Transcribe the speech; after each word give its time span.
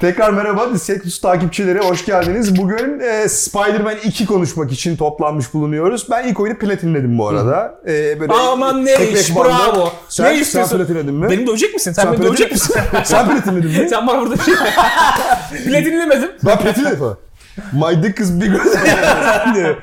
Tekrar 0.00 0.30
merhaba 0.30 0.74
Dissekus 0.74 1.20
takipçileri 1.20 1.78
hoş 1.78 2.04
geldiniz. 2.06 2.56
Bugün 2.58 3.00
e, 3.00 3.28
Spider-Man 3.28 3.94
2 4.04 4.26
konuşmak 4.26 4.72
için 4.72 4.96
toplanmış 4.96 5.54
bulunuyoruz. 5.54 6.06
Ben 6.10 6.28
ilk 6.28 6.40
oyunu 6.40 6.58
platinledim 6.58 7.18
bu 7.18 7.28
arada. 7.28 7.74
E, 7.86 8.20
böyle 8.20 8.32
Aman 8.32 8.84
ne 8.86 8.94
tek 8.94 9.16
iş 9.16 9.26
tek 9.26 9.36
bandı. 9.36 9.48
bravo. 9.48 9.92
Sen, 10.08 10.26
ne 10.26 10.34
sen 10.34 10.40
istiyorsun? 10.42 10.76
platinledin 10.78 11.14
mi? 11.14 11.30
Beni 11.30 11.46
dövecek 11.46 11.74
misin? 11.74 11.92
Sen, 11.92 12.02
Sen 12.02 12.12
beni 12.12 12.22
dövecek 12.22 12.52
misin? 12.52 12.74
sen 13.04 13.28
platinledin 13.28 13.82
mi? 13.82 13.88
Sen 13.90 14.06
bana 14.06 14.20
burada 14.20 14.34
bir 14.34 14.40
şey... 14.42 14.54
Platinlemedim. 15.64 16.30
Ben 16.46 16.58
platinledim. 16.58 17.16
My 17.72 18.02
dick 18.02 18.20
is 18.20 18.40
bigger 18.40 18.60
diyor. 19.54 19.76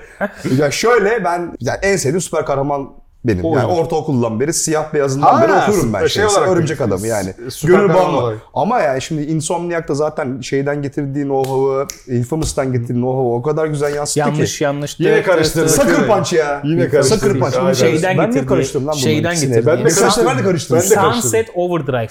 ya 0.58 0.72
şöyle 0.72 1.24
ben 1.24 1.54
yani 1.60 1.80
en 1.82 1.96
sevdiğim 1.98 2.22
süper 2.22 2.46
kahraman 2.46 2.90
benim. 3.26 3.46
Yani 3.46 3.66
Oyun. 3.66 3.78
ortaokuldan 3.80 4.40
beri 4.40 4.54
siyah 4.54 4.94
beyazından 4.94 5.42
beri 5.42 5.52
okurum 5.54 5.94
ben. 5.94 6.08
şey 6.08 6.26
olarak 6.26 6.48
örümcek 6.50 6.80
bir- 6.80 6.84
adamı 6.84 7.08
yani. 7.08 7.34
Gönül 7.64 7.94
bağımlı. 7.94 8.36
Ama 8.54 8.80
yani 8.80 9.02
şimdi 9.02 9.22
Insomniac 9.22 9.88
da 9.88 9.96
zaten 9.96 10.42
şeyden 10.42 10.82
getirdiği 10.82 11.24
know-how'ı, 11.24 11.88
Infamous'tan 12.18 12.72
getirdiği 12.72 12.94
know-how'ı 12.94 13.36
o 13.36 13.42
kadar 13.42 13.66
güzel 13.68 13.96
yansıttı 13.96 14.20
Yanlış 14.20 14.58
ki. 14.58 14.64
yanlış. 14.64 15.00
Yine 15.00 15.12
Evet, 15.12 15.26
karıştırdık. 15.26 15.70
evet, 15.70 15.72
Sucker 15.82 16.04
Yine- 16.04 16.08
Punch 16.18 16.34
ya. 16.34 16.62
Yine 16.64 16.90
karıştırdık. 16.90 17.24
Sucker 17.24 17.40
Punch. 17.40 17.62
Bunu 17.62 17.76
Şeyden 17.76 18.18
ben 18.18 18.18
niye 18.18 18.26
getirdiği- 18.28 18.46
karıştırdım 18.48 18.88
lan 18.88 18.94
şeyden 18.94 19.34
getirdiği. 19.34 19.66
Ben 19.66 19.78
de 19.78 19.84
karıştırdım. 19.90 20.28
Ben 20.30 20.34
de 20.38 20.38
Ben 20.40 20.44
karıştırdım. 20.46 20.80
de 20.82 20.96
karıştırdım. 20.96 21.14
Sunset 21.22 21.50
Overdrive. 21.56 22.10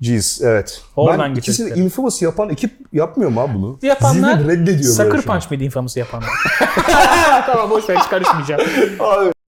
Jeez 0.00 0.40
evet. 0.44 0.80
Oradan 0.96 1.30
ben 1.30 1.34
ikisini 1.34 1.64
getirdikleri. 1.64 1.84
Infamous 1.86 2.22
yapan 2.22 2.50
ekip 2.50 2.70
yapmıyor 2.92 3.30
mu 3.30 3.40
abi 3.40 3.54
bunu? 3.54 3.78
Yapanlar 3.82 4.38
Zihni 4.38 4.48
reddediyor 4.52 4.94
an. 5.28 5.34
Punch 5.34 5.50
mıydı 5.50 5.64
Infamous'u 5.64 5.98
yapanlar? 5.98 6.28
tamam 7.46 7.70
boş 7.70 7.88
ver 7.88 7.96
hiç 7.96 8.08
karışmayacağım. 8.10 8.60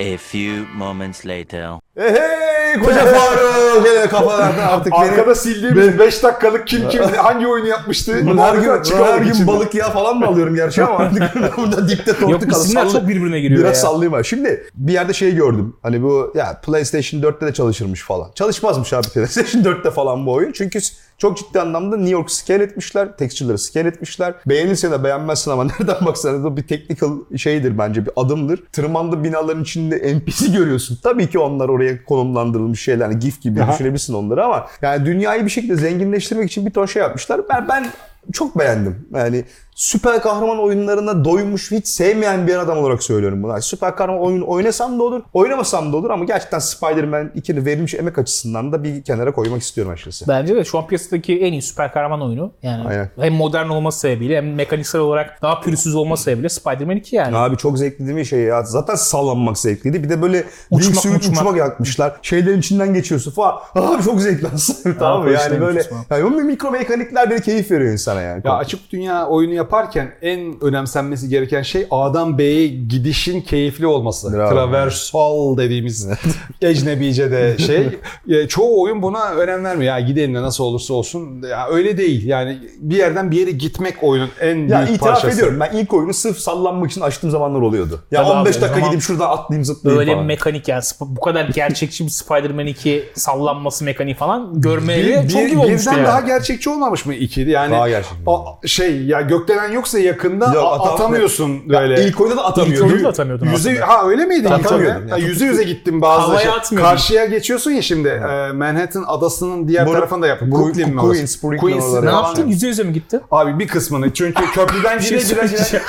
A 0.01 0.17
few 0.17 0.65
moments 0.77 1.27
later. 1.27 1.79
Hey 1.97 2.81
koca 2.81 3.07
Faruk. 3.15 3.85
Gene 3.85 4.07
kafalardan 4.09 4.59
artık 4.69 4.93
beni. 4.93 5.01
Arkada 5.11 5.35
sildiğimiz 5.35 5.99
5 5.99 6.23
dakikalık 6.23 6.67
kim 6.67 6.89
kim 6.89 7.03
hangi 7.03 7.47
oyunu 7.47 7.69
yapmıştı? 7.69 8.13
Her 8.15 8.23
gün, 8.55 8.95
her 9.05 9.19
gün 9.19 9.47
balık 9.47 9.75
yağı 9.75 9.93
falan 9.93 10.19
mı 10.19 10.27
alıyorum 10.27 10.55
gerçi 10.55 10.85
ama 10.85 10.99
artık 10.99 11.33
burada 11.57 11.89
dipte 11.89 12.13
tortu 12.13 12.31
Yok 12.33 12.43
isimler 12.53 12.83
Sallı- 12.83 12.93
çok 12.93 13.09
birbirine 13.09 13.41
giriyor 13.41 13.61
Biraz 13.61 13.77
ya. 13.77 13.83
sallayayım 13.83 14.13
var. 14.13 14.23
Şimdi 14.23 14.67
bir 14.75 14.93
yerde 14.93 15.13
şey 15.13 15.35
gördüm. 15.35 15.77
Hani 15.83 16.03
bu 16.03 16.33
ya 16.35 16.61
PlayStation 16.67 17.21
4'te 17.21 17.47
de 17.47 17.53
çalışırmış 17.53 18.03
falan. 18.03 18.31
Çalışmazmış 18.35 18.93
abi 18.93 19.09
PlayStation 19.15 19.63
4'te 19.63 19.91
falan 19.91 20.27
bu 20.27 20.33
oyun. 20.33 20.53
Çünkü 20.53 20.79
çok 21.19 21.39
ciddi 21.39 21.61
anlamda 21.61 21.97
New 21.97 22.13
York 22.13 22.31
scale 22.31 22.63
etmişler. 22.63 23.17
Texture'ları 23.17 23.59
scale 23.59 23.89
etmişler. 23.89 24.35
Beğenirsen 24.47 24.93
de 24.93 25.05
beğenmezsin 25.05 25.51
ama 25.51 25.65
nereden 25.79 26.07
baksan 26.07 26.45
da 26.45 26.57
bir 26.57 26.63
technical 26.63 27.11
şeydir 27.37 27.79
bence 27.79 28.07
bir 28.07 28.13
adımdır. 28.17 28.63
Tırmandığı 28.73 29.25
binaların 29.25 29.63
içinde 29.63 30.17
NPC 30.17 30.47
görüyorsun. 30.47 30.99
Tabii 31.03 31.31
ki 31.31 31.39
onlar 31.39 31.69
oraya 31.69 32.05
konumlandırılmış 32.05 32.83
şeyler. 32.83 33.05
Yani 33.05 33.19
GIF 33.19 33.41
gibi 33.41 33.63
Aha. 33.63 33.73
düşünebilirsin 33.73 34.15
onları 34.15 34.45
ama 34.45 34.67
yani 34.83 35.07
dünyayı 35.07 35.45
bir 35.45 35.51
şekilde 35.51 35.77
zenginleştirmek 35.77 36.51
için 36.51 36.67
bir 36.67 36.71
ton 36.71 36.87
şey 36.87 37.03
yapmışlar. 37.03 37.41
Ben, 37.49 37.69
ben 37.69 37.87
çok 38.33 38.59
beğendim. 38.59 39.09
Yani 39.15 39.45
süper 39.75 40.23
kahraman 40.23 40.63
oyunlarına 40.63 41.25
doymuş 41.25 41.71
hiç 41.71 41.89
sevmeyen 41.89 42.47
bir 42.47 42.57
adam 42.59 42.79
olarak 42.79 43.03
söylüyorum 43.03 43.43
bunu. 43.43 43.53
Yani 43.53 43.63
süper 43.63 43.97
kahraman 43.97 44.21
oyun 44.23 44.41
oynasam 44.43 44.99
da 44.99 45.03
olur, 45.03 45.23
oynamasam 45.33 45.93
da 45.93 45.97
olur 45.97 46.11
ama 46.11 46.25
gerçekten 46.25 46.59
Spider-Man 46.59 47.27
2'nin 47.37 47.65
verilmiş 47.67 47.95
emek 47.95 48.19
açısından 48.19 48.73
da 48.73 48.85
bir 48.85 49.03
kenara 49.03 49.33
koymak 49.33 49.63
istiyorum 49.63 49.93
açıkçası. 49.93 50.25
Bence 50.29 50.57
de 50.57 50.65
şu 50.65 50.79
an 50.79 50.87
piyasadaki 50.87 51.41
en 51.41 51.53
iyi 51.53 51.63
süper 51.63 51.93
kahraman 51.93 52.23
oyunu. 52.23 52.53
Yani 52.63 52.89
Aynen. 52.89 53.11
hem 53.21 53.33
modern 53.35 53.69
olması 53.69 53.99
sebebiyle 54.01 54.37
hem 54.37 54.55
mekaniksel 54.55 55.01
olarak 55.01 55.43
daha 55.43 55.61
pürüzsüz 55.61 55.95
olması 55.95 56.23
sebebiyle 56.23 56.49
Spider-Man 56.49 56.97
2 56.97 57.17
yani. 57.17 57.37
Abi 57.37 57.57
çok 57.57 57.79
zevkli 57.79 58.07
değil 58.07 58.19
mi 58.19 58.27
şey 58.27 58.41
ya? 58.41 58.63
Zaten 58.63 58.95
sallanmak 58.95 59.59
zevkliydi. 59.59 60.03
Bir 60.05 60.09
de 60.11 60.23
böyle 60.23 60.45
Uçmak, 60.71 60.83
wingsuit 60.95 61.23
uçmak. 61.23 61.37
uçmak 61.41 61.57
yakmışlar. 61.57 62.17
Şeylerin 62.23 62.59
içinden 62.59 62.95
geçiyorsun 62.95 63.31
falan. 63.31 63.55
Abi 63.75 64.03
çok 64.03 64.21
zevkli 64.21 64.49
aslında. 64.55 64.99
tamam? 64.99 65.29
Yani 65.33 65.61
böyle 65.61 65.83
yani 66.11 66.25
o 66.25 66.31
mikro 66.31 66.71
mekanikler 66.71 67.31
böyle 67.31 67.43
keyif 67.43 67.71
veriyor 67.71 67.93
insana 67.93 68.21
yani. 68.21 68.43
Ya 68.45 68.53
açık 68.55 68.93
dünya 68.93 69.27
oyunu 69.27 69.64
yaparken 69.69 70.15
en 70.23 70.65
önemsenmesi 70.65 71.29
gereken 71.29 71.63
şey 71.63 71.87
A'dan 71.91 72.39
B'ye 72.39 72.67
gidişin 72.67 73.41
keyifli 73.41 73.87
olması. 73.87 74.33
Bravo. 74.33 74.51
Traversal 74.51 75.57
dediğimiz 75.57 76.09
ecnebice'de 76.63 77.59
şey. 77.59 77.89
E, 78.29 78.49
Çoğu 78.49 78.83
oyun 78.83 79.03
buna 79.03 79.31
önem 79.31 79.65
vermiyor. 79.65 79.95
Ya 79.99 80.01
gidelim 80.07 80.35
de 80.35 80.43
nasıl 80.43 80.65
olursa 80.65 80.95
olsun. 80.95 81.43
Ya 81.43 81.69
öyle 81.69 81.99
değil. 81.99 82.27
Yani 82.27 82.59
bir 82.79 82.97
yerden 82.97 83.31
bir 83.31 83.39
yere 83.41 83.51
gitmek 83.51 83.95
oyunun 84.03 84.29
en 84.41 84.69
Ya 84.69 84.79
büyük 84.87 84.97
itiraf 84.97 85.15
parçası. 85.15 85.35
ediyorum 85.35 85.61
ben 85.61 85.77
ilk 85.77 85.95
oyunu 85.95 86.15
sırf 86.15 86.39
sallanmak 86.39 86.91
için 86.91 87.01
açtığım 87.01 87.31
zamanlar 87.31 87.61
oluyordu. 87.61 88.01
Ya 88.11 88.23
Tabii 88.23 88.33
abi, 88.33 88.39
15 88.41 88.57
o 88.57 88.61
dakika 88.61 88.75
zaman 88.75 88.91
gidip 88.91 89.03
şuradan 89.03 89.31
atlayayım 89.31 89.65
zıplayayım 89.65 89.99
Böyle 89.99 90.11
bir 90.11 90.15
falan. 90.15 90.27
mekanik 90.27 90.69
yani 90.69 90.83
bu 91.01 91.21
kadar 91.21 91.45
gerçekçi 91.49 92.05
bir 92.05 92.11
Spider-Man 92.11 92.67
2 92.67 93.05
sallanması 93.15 93.85
mekaniği 93.85 94.15
falan 94.15 94.61
görmeye 94.61 95.23
Bir, 95.23 95.29
çok 95.29 95.41
bir- 95.43 95.47
iyi 95.49 95.59
olmuştu 95.59 95.81
birden 95.91 95.97
yani. 95.99 96.07
daha 96.07 96.21
gerçekçi 96.21 96.71
olmamış 96.71 97.07
mı 97.07 97.15
ikiydi? 97.15 97.51
Yani 97.51 97.73
Daha 97.73 97.89
gerçekçi. 97.89 98.17
a- 98.27 98.67
şey 98.67 99.03
ya 99.03 99.21
gökdelen 99.55 99.73
yoksa 99.75 99.99
yakında 99.99 100.45
Yok, 100.55 100.65
atam- 100.81 100.95
atamıyorsun 100.95 101.49
Ya 101.67 101.81
böyle. 101.81 102.05
ilk 102.05 102.21
oyunda 102.21 102.37
da 102.37 102.45
atamıyordum. 102.45 102.87
İlk 102.87 102.93
oyunda 102.93 103.05
da 103.05 103.09
atamıyordun 103.09 103.47
Yüze, 103.47 103.71
aslında. 103.71 103.89
ha 103.89 104.07
öyle 104.09 104.25
miydi? 104.25 104.49
Oyunda? 104.49 104.85
Yani 104.89 105.11
Ha, 105.11 105.17
yüze 105.19 105.45
yüze 105.47 105.63
gittim 105.63 106.01
bazı 106.01 106.23
Havaya 106.23 106.41
şey. 106.41 106.51
atmıyordun. 106.51 106.91
Karşıya 106.91 107.25
geçiyorsun 107.25 107.71
ya 107.71 107.83
şimdi 107.83 108.09
e, 108.09 108.53
Manhattan 108.53 109.05
adasının 109.07 109.69
diğer 109.69 109.87
Bu- 109.87 109.93
tarafında 109.93 110.27
yaptım. 110.27 110.51
Bu- 110.51 110.59
Brooklyn 110.59 110.91
mi 110.91 110.97
Queens? 111.01 111.43
Brooklyn 111.43 111.59
Queens 111.59 111.85
oraları 111.85 112.07
Ne 112.07 112.11
falan. 112.11 112.23
yaptın? 112.23 112.47
Yüze 112.49 112.67
yüze 112.67 112.83
mi 112.83 112.93
gitti? 112.93 113.21
Abi 113.31 113.59
bir 113.59 113.69
kısmını 113.69 114.13
çünkü 114.15 114.45
köprüden 114.55 114.99
Bir 114.99 115.05
gire 115.05 115.21
şey 115.21 115.29
gire 115.29 115.47
gire. 115.47 115.49
söyleyeceğim. 115.49 115.87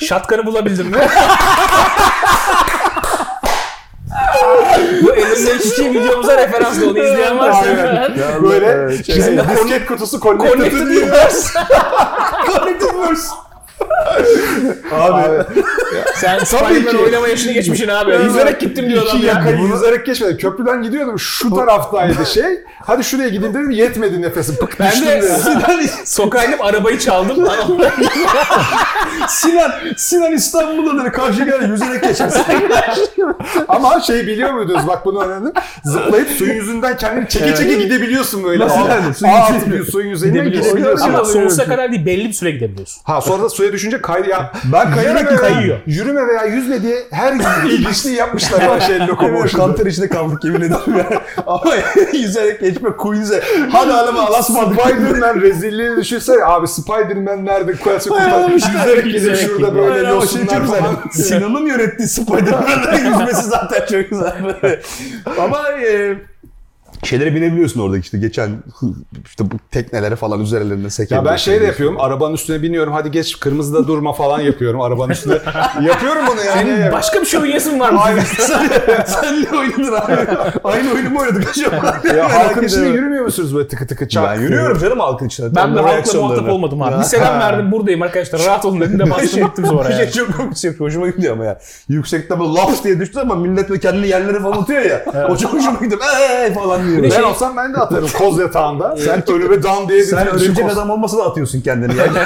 Şatkanı 0.00 0.46
bulabildin 0.46 0.86
mi? 0.86 0.96
Bu 5.02 5.14
elimdeki 5.14 5.68
iki 5.68 5.90
videomuza 5.90 6.36
referans 6.36 6.80
da 6.80 6.90
onu 6.90 6.98
izleyen 6.98 7.38
varsa. 7.38 7.64
Böyle 8.42 8.66
evet, 8.66 9.06
şey, 9.06 9.16
disket 9.16 9.86
kutusu 9.86 10.20
connected 10.20 10.52
Connected. 10.58 10.80
Universe. 10.80 11.48
Connected 12.46 12.88
Abi. 14.92 15.44
Sen 16.14 16.38
Spider-Man 16.38 17.04
oynama 17.04 17.28
yaşını 17.28 17.52
geçmişsin 17.52 17.88
abi. 17.88 18.12
Yüzerek 18.24 18.60
gittim 18.60 18.90
diyor 18.90 19.02
adam 19.06 19.22
ya. 19.22 19.32
yaka 19.32 19.50
yüzerek 19.50 20.06
geçmedi. 20.06 20.36
Köprüden 20.36 20.82
gidiyordum. 20.82 21.18
Şu 21.18 21.54
taraftaydı 21.54 22.26
şey. 22.26 22.64
Hadi 22.86 23.04
şuraya 23.04 23.28
gideyim 23.28 23.54
dedim. 23.54 23.70
Yetmedi 23.70 24.22
nefesim. 24.22 24.56
Pık 24.56 24.80
Ben 24.80 25.02
de. 25.06 25.22
Sinan 25.22 25.80
sokağa 26.04 26.44
inip 26.44 26.64
arabayı 26.64 26.98
çaldım. 26.98 27.36
Sinan, 29.28 29.72
Sinan 29.96 30.32
İstanbul'da 30.32 31.04
dedi 31.04 31.12
karşı 31.12 31.44
gel 31.44 31.70
yüzerek 31.70 32.02
geçersin. 32.02 32.42
Ama 33.68 34.00
şey 34.00 34.26
biliyor 34.26 34.52
muydunuz? 34.52 34.86
Bak 34.86 35.04
bunu 35.04 35.22
öğrendim. 35.24 35.52
Zıplayıp 35.84 36.28
suyun 36.30 36.54
yüzünden 36.54 36.96
kendini 36.96 37.28
çeke 37.28 37.54
çeke 37.54 37.74
gidebiliyorsun 37.74 38.44
böyle. 38.44 38.64
Nasıl 38.64 38.80
yani? 38.88 39.14
Suyun 39.14 39.84
suyun 39.84 40.10
üzerine 40.10 40.38
Gidebiliyorsun. 40.38 41.04
Ama 41.04 41.24
sonsuza 41.24 41.64
kadar 41.64 41.92
değil 41.92 42.06
belli 42.06 42.28
bir 42.28 42.32
süre 42.32 42.50
gidebiliyorsun. 42.50 43.02
Ha 43.04 43.20
sonra 43.20 43.42
da 43.42 43.48
suya 43.48 43.67
düşünce 43.72 44.00
kay 44.00 44.28
ya. 44.28 44.52
Ben 44.72 44.90
kayarak 44.94 45.28
veya- 45.32 45.36
kayıyor. 45.40 45.78
Yürüme 45.86 46.28
veya 46.28 46.44
yüzme 46.44 46.82
diye 46.82 46.96
her 47.10 47.32
ilginçliği 47.70 48.16
yapmışlar 48.16 48.76
o 48.76 48.80
şey 48.80 48.96
Evet, 48.96 49.08
lokomosyonda. 49.08 49.66
kanter 49.66 49.86
içinde 49.86 50.08
kaldık 50.08 50.44
yemin 50.44 50.60
ederim 50.60 50.96
ya. 50.98 51.22
Ama 51.46 51.74
yüzerek 52.12 52.60
geçme 52.60 52.90
Queens'e. 52.96 53.42
Hadi 53.72 53.92
alama 53.92 54.22
alasmadık. 54.26 54.80
Spider-Man 54.80 55.40
rezilliğini 55.40 55.96
düşünsene 55.96 56.44
abi 56.44 56.68
Spider-Man 56.68 57.44
nerede 57.46 57.72
kuyası 57.72 58.08
kurtar 58.10 58.50
yüzerek 58.50 59.04
gidip 59.04 59.14
Yüzerek 59.14 59.38
şurada 59.40 59.68
gidiyor. 59.68 59.88
böyle 59.94 60.08
yosunlar 60.08 60.66
falan. 60.66 60.96
Sinan'ın 61.12 61.66
yönettiği 61.66 62.08
Spider-Man'ın 62.08 63.10
yüzmesi 63.10 63.42
zaten 63.48 63.80
çok 63.80 64.10
güzel. 64.10 64.32
Ama 65.38 65.68
e, 65.70 66.14
şeylere 67.04 67.34
binebiliyorsun 67.34 67.80
oradaki 67.80 68.00
işte 68.04 68.18
geçen 68.18 68.50
işte 69.24 69.44
bu 69.50 69.54
teknelere 69.70 70.16
falan 70.16 70.40
üzerlerinde 70.40 70.82
Ya 70.84 70.90
sekebiliyorsun. 70.90 71.30
ben 71.32 71.36
şey 71.36 71.60
de 71.60 71.64
yapıyorum 71.64 72.00
arabanın 72.00 72.34
üstüne 72.34 72.62
biniyorum 72.62 72.92
hadi 72.92 73.10
geç 73.10 73.40
kırmızıda 73.40 73.86
durma 73.88 74.12
falan 74.12 74.40
yapıyorum 74.40 74.80
arabanın 74.80 75.10
üstüne. 75.10 75.34
yapıyorum 75.82 76.22
bunu 76.30 76.40
yani. 76.44 76.60
Senin 76.60 76.92
başka 76.92 77.20
bir 77.20 77.26
şey 77.26 77.40
oynayasın 77.40 77.80
var 77.80 77.90
mı? 77.90 78.00
sen, 78.38 78.68
sen 79.06 79.42
ne 79.42 79.58
oynadın 79.58 79.92
abi? 79.92 80.16
Aynı 80.64 80.92
oyunu 80.92 81.10
mu 81.10 81.20
oynadık 81.20 81.48
acaba? 81.50 82.00
Ya 82.16 82.34
halkın 82.34 82.62
içinde 82.64 82.88
yürümüyor 82.88 83.24
musunuz 83.24 83.54
böyle 83.56 83.68
tıkı 83.68 83.86
tıkı 83.86 84.08
çak? 84.08 84.24
Ben 84.36 84.40
yürüyorum 84.40 84.78
canım 84.78 85.00
halkın 85.00 85.26
içinde. 85.26 85.54
Ben 85.54 85.76
de 85.76 85.80
halkla 85.80 86.20
muhatap 86.20 86.48
olmadım 86.48 86.82
abi. 86.82 86.92
Ya. 86.92 86.98
Bir 87.00 87.04
selam 87.04 87.38
verdim 87.40 87.72
buradayım 87.72 88.02
arkadaşlar. 88.02 88.44
Rahat 88.46 88.64
olun 88.64 88.80
dedim 88.80 88.98
de 88.98 89.10
bastım 89.10 89.44
gittim 89.46 89.66
sonra 89.66 89.88
Bir 89.88 89.94
şey 89.94 90.04
yani. 90.04 90.12
çok 90.12 90.36
komik 90.36 90.56
şey, 90.56 90.76
hoşuma 90.78 91.08
gidiyor 91.08 91.32
ama 91.32 91.44
ya. 91.44 91.58
Yüksekte 91.88 92.40
böyle 92.40 92.52
laps 92.52 92.84
diye 92.84 93.00
düştü 93.00 93.18
ama 93.20 93.34
millet 93.34 93.70
ve 93.70 93.78
kendini 93.80 94.08
yerlere 94.08 94.40
falan 94.40 94.62
atıyor 94.62 94.82
ya. 94.82 95.04
O 95.30 95.36
çok 95.36 95.52
hoşuma 95.52 95.80
gidiyor. 95.80 96.00
Eee 96.20 96.52
falan 96.54 96.87
diyor. 96.90 97.02
Ben 97.02 97.10
şey- 97.10 97.24
olsam 97.24 97.56
ben 97.56 97.74
de 97.74 97.78
atarım 97.78 98.08
koz 98.18 98.38
yatağında. 98.38 98.96
Sen 99.04 99.30
önüme 99.30 99.62
dan 99.62 99.88
diye 99.88 100.02
Sen 100.04 100.26
bir 100.26 100.30
örümcek 100.32 100.64
koz- 100.64 100.72
adam 100.72 100.90
olmasa 100.90 101.18
da 101.18 101.22
atıyorsun 101.24 101.60
kendini. 101.60 101.92
Yani. 101.98 102.18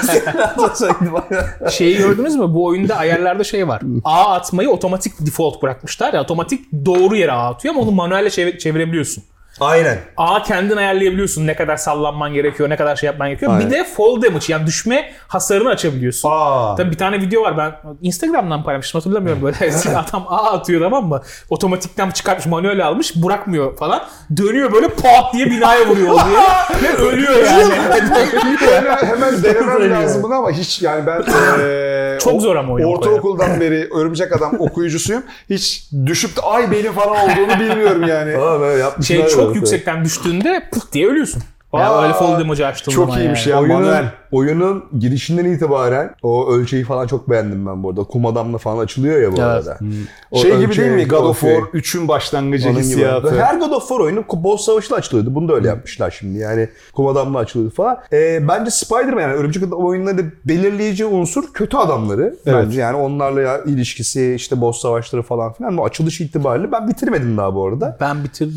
Şeyi 1.70 1.98
gördünüz 1.98 2.36
mü? 2.36 2.44
Bu 2.48 2.64
oyunda 2.64 2.96
ayarlarda 2.96 3.44
şey 3.44 3.68
var. 3.68 3.82
A 4.04 4.32
atmayı 4.34 4.70
otomatik 4.70 5.12
default 5.26 5.62
bırakmışlar. 5.62 6.14
Ya 6.14 6.22
otomatik 6.22 6.72
doğru 6.84 7.16
yere 7.16 7.32
A 7.32 7.48
atıyor 7.50 7.74
ama 7.74 7.82
onu 7.82 7.90
manuelle 7.90 8.28
çevir- 8.30 8.58
çevirebiliyorsun. 8.58 9.24
Aynen. 9.60 9.98
A 10.16 10.42
kendin 10.42 10.76
ayarlayabiliyorsun 10.76 11.46
ne 11.46 11.56
kadar 11.56 11.76
sallanman 11.76 12.32
gerekiyor, 12.34 12.70
ne 12.70 12.76
kadar 12.76 12.96
şey 12.96 13.06
yapman 13.06 13.28
gerekiyor. 13.28 13.52
Aynen. 13.54 13.66
Bir 13.70 13.74
de 13.74 13.84
fall 13.84 14.22
damage 14.22 14.44
yani 14.48 14.66
düşme 14.66 15.12
hasarını 15.28 15.68
açabiliyorsun. 15.68 16.28
Aa. 16.32 16.74
Tabii 16.76 16.90
bir 16.90 16.98
tane 16.98 17.20
video 17.20 17.42
var 17.42 17.58
ben 17.58 17.72
Instagram'dan 18.02 18.64
paylaşmıştım 18.64 19.00
hatırlamıyorum 19.00 19.42
böyle 19.42 19.56
adam 19.96 20.26
A 20.28 20.52
atıyor 20.52 20.80
tamam 20.80 21.08
mı? 21.08 21.20
Otomatikten 21.50 22.10
çıkartmış 22.10 22.46
manuel 22.46 22.86
almış 22.86 23.16
bırakmıyor 23.16 23.76
falan. 23.76 24.02
Dönüyor 24.36 24.72
böyle 24.72 24.88
pat 24.88 25.32
diye 25.34 25.46
binaya 25.46 25.86
vuruyor 25.88 26.14
diye 26.14 26.82
ve 26.82 26.96
ölüyor 27.02 27.34
yani. 27.46 27.72
hemen, 28.72 28.96
hemen 28.96 29.42
denemem 29.42 29.90
lazım 29.90 30.22
bunu 30.22 30.34
ama 30.34 30.50
hiç 30.50 30.82
yani 30.82 31.06
ben 31.06 31.22
eee, 31.58 32.18
Çok 32.20 32.34
o- 32.34 32.40
zor 32.40 32.56
ama 32.56 32.72
oyun 32.72 32.86
Ortaokuldan 32.86 33.60
beri 33.60 33.88
Örümcek 33.94 34.36
Adam 34.36 34.56
okuyucusuyum. 34.58 35.22
Hiç 35.50 35.88
düşüp 36.06 36.36
de 36.36 36.40
ay 36.40 36.70
benim 36.70 36.92
falan 36.92 37.16
olduğunu 37.16 37.60
bilmiyorum 37.60 38.02
yani. 38.08 38.36
Aa, 38.36 38.60
böyle 38.60 38.82
yapmışlar 38.82 39.16
şey 39.16 39.26
çok 39.28 39.41
böyle. 39.46 39.58
yüksekten 39.58 40.04
düştüğünde 40.04 40.62
pıt 40.72 40.92
diye 40.92 41.06
ölüyorsun. 41.06 41.42
Yani 41.74 41.84
Aa, 41.84 42.02
öyle 42.02 42.12
fall 42.14 42.40
damage'ı 42.40 42.66
açtığın 42.66 42.92
çok 42.92 43.16
iyiymiş 43.16 43.46
yani. 43.46 43.54
ya. 43.54 43.60
Oyunun, 43.62 43.82
manuel. 43.82 44.12
oyunun 44.32 44.84
girişinden 44.98 45.44
itibaren 45.44 46.14
o 46.22 46.48
ölçeği 46.52 46.84
falan 46.84 47.06
çok 47.06 47.30
beğendim 47.30 47.66
ben 47.66 47.82
bu 47.82 47.88
arada. 47.90 48.04
Kum 48.04 48.26
adamla 48.26 48.58
falan 48.58 48.84
açılıyor 48.84 49.20
ya 49.22 49.28
bu 49.32 49.36
Evet. 49.36 49.44
arada. 49.44 49.78
O 50.30 50.38
Şey 50.38 50.58
gibi 50.60 50.76
değil 50.76 50.90
mi? 50.92 51.08
God 51.08 51.24
of 51.24 51.40
şey. 51.40 51.54
War 51.54 51.80
3'ün 51.80 52.08
başlangıcı 52.08 52.68
Onun 52.68 52.74
gibi. 52.76 52.84
hissiyatı. 52.86 53.42
Her 53.42 53.54
God 53.54 53.70
of 53.70 53.88
War 53.88 54.00
oyunu 54.00 54.24
boss 54.32 54.64
savaşıyla 54.64 54.96
açılıyordu. 54.96 55.34
Bunu 55.34 55.48
da 55.48 55.54
öyle 55.54 55.68
yapmışlar 55.68 56.16
şimdi. 56.18 56.38
Yani 56.38 56.68
kum 56.94 57.06
adamla 57.06 57.38
açılıyordu 57.38 57.74
falan. 57.74 57.98
Ee, 58.12 58.48
bence 58.48 58.70
Spider-Man 58.70 59.20
yani 59.20 59.34
Örümcek 59.34 59.62
Adam 59.62 59.84
oyunlarında 59.84 60.22
belirleyici 60.44 61.04
unsur 61.06 61.52
kötü 61.52 61.76
adamları. 61.76 62.36
Evet. 62.46 62.64
Bence 62.66 62.80
yani 62.80 62.96
onlarla 62.96 63.40
ya 63.40 63.58
ilişkisi 63.64 64.34
işte 64.34 64.60
boss 64.60 64.80
savaşları 64.80 65.22
falan 65.22 65.52
filan. 65.52 65.76
Bu 65.76 65.84
açılış 65.84 66.20
itibariyle 66.20 66.72
ben 66.72 66.88
bitirmedim 66.88 67.36
daha 67.36 67.54
bu 67.54 67.66
arada. 67.66 67.96
Ben 68.00 68.24
bitir 68.24 68.48